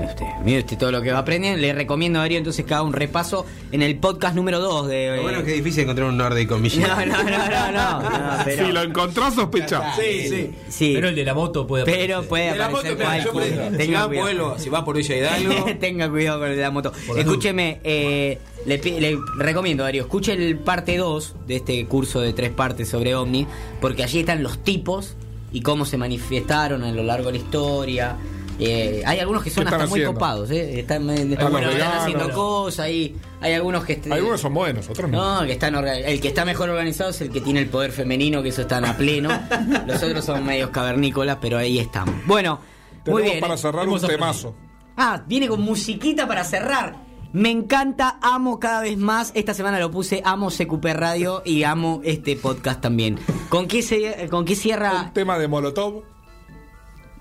[0.00, 1.60] Mire usted, mire usted todo lo que va aprendiendo.
[1.60, 5.16] Le recomiendo a Darío entonces que haga un repaso en el podcast número 2 de...
[5.16, 6.86] Lo bueno es que es difícil encontrar un nórdico en Villa.
[6.88, 8.08] No, no, no, no, no, no,
[8.44, 9.94] pero, Si lo encontrás, sospecha.
[9.94, 10.50] Sí, sí.
[10.68, 12.28] sí, Pero el de la moto puede pero aparecer.
[12.28, 13.66] puede De la aparecer moto, yo cualquiera.
[13.66, 14.12] ejemplo, si Tenga va.
[14.12, 16.92] Pueblo, si va por Villa Hidalgo, Tenga cuidado con el de la moto.
[17.16, 22.50] Escúcheme, eh, le, le recomiendo, Darío, escuche el parte 2 de este curso de tres
[22.50, 23.46] partes sobre OVNI,
[23.80, 25.14] porque allí están los tipos
[25.52, 28.16] y cómo se manifestaron a lo largo de la historia.
[28.62, 30.80] Eh, hay algunos que son ¿Qué están hasta muy copados, ¿eh?
[30.80, 31.56] Están, los están
[31.98, 33.94] haciendo cosas, hay, hay algunos que...
[33.94, 35.40] est- Algunos son buenos, otros no.
[35.40, 38.42] no, que están el que está mejor organizado es el que tiene el poder femenino,
[38.42, 39.30] que eso están a pleno.
[39.86, 42.14] Los otros son medios cavernícolas, pero ahí estamos.
[42.26, 42.60] Bueno,
[43.06, 43.40] muy Tenemos bien.
[43.40, 43.58] para ¿eh?
[43.58, 44.54] cerrar un temazo.
[44.96, 46.96] Ah, viene con musiquita para cerrar.
[47.32, 49.30] Me encanta, amo cada vez más.
[49.34, 53.18] Esta semana lo puse, amo CQP Radio y amo este podcast también.
[53.48, 55.04] ¿Con qué, se, con qué cierra?
[55.04, 56.02] Un tema de Molotov,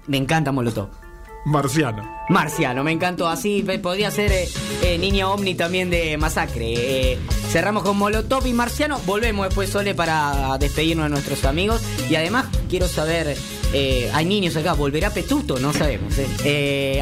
[0.07, 0.89] Me encanta Molotov.
[1.45, 2.03] Marciano.
[2.29, 3.27] Marciano, me encantó.
[3.27, 4.47] Así podría ser eh,
[4.83, 7.11] eh, Niña Omni también de Masacre.
[7.11, 7.19] Eh,
[7.49, 8.99] cerramos con Molotov y Marciano.
[9.05, 11.81] Volvemos después, Sole, para despedirnos de nuestros amigos.
[12.09, 13.35] Y además, quiero saber.
[14.13, 15.59] hay niños acá, ¿volverá Petuto?
[15.59, 16.13] No sabemos.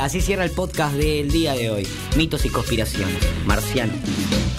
[0.02, 3.18] así cierra el podcast del día de hoy: Mitos y conspiraciones.
[3.46, 3.94] Marciano.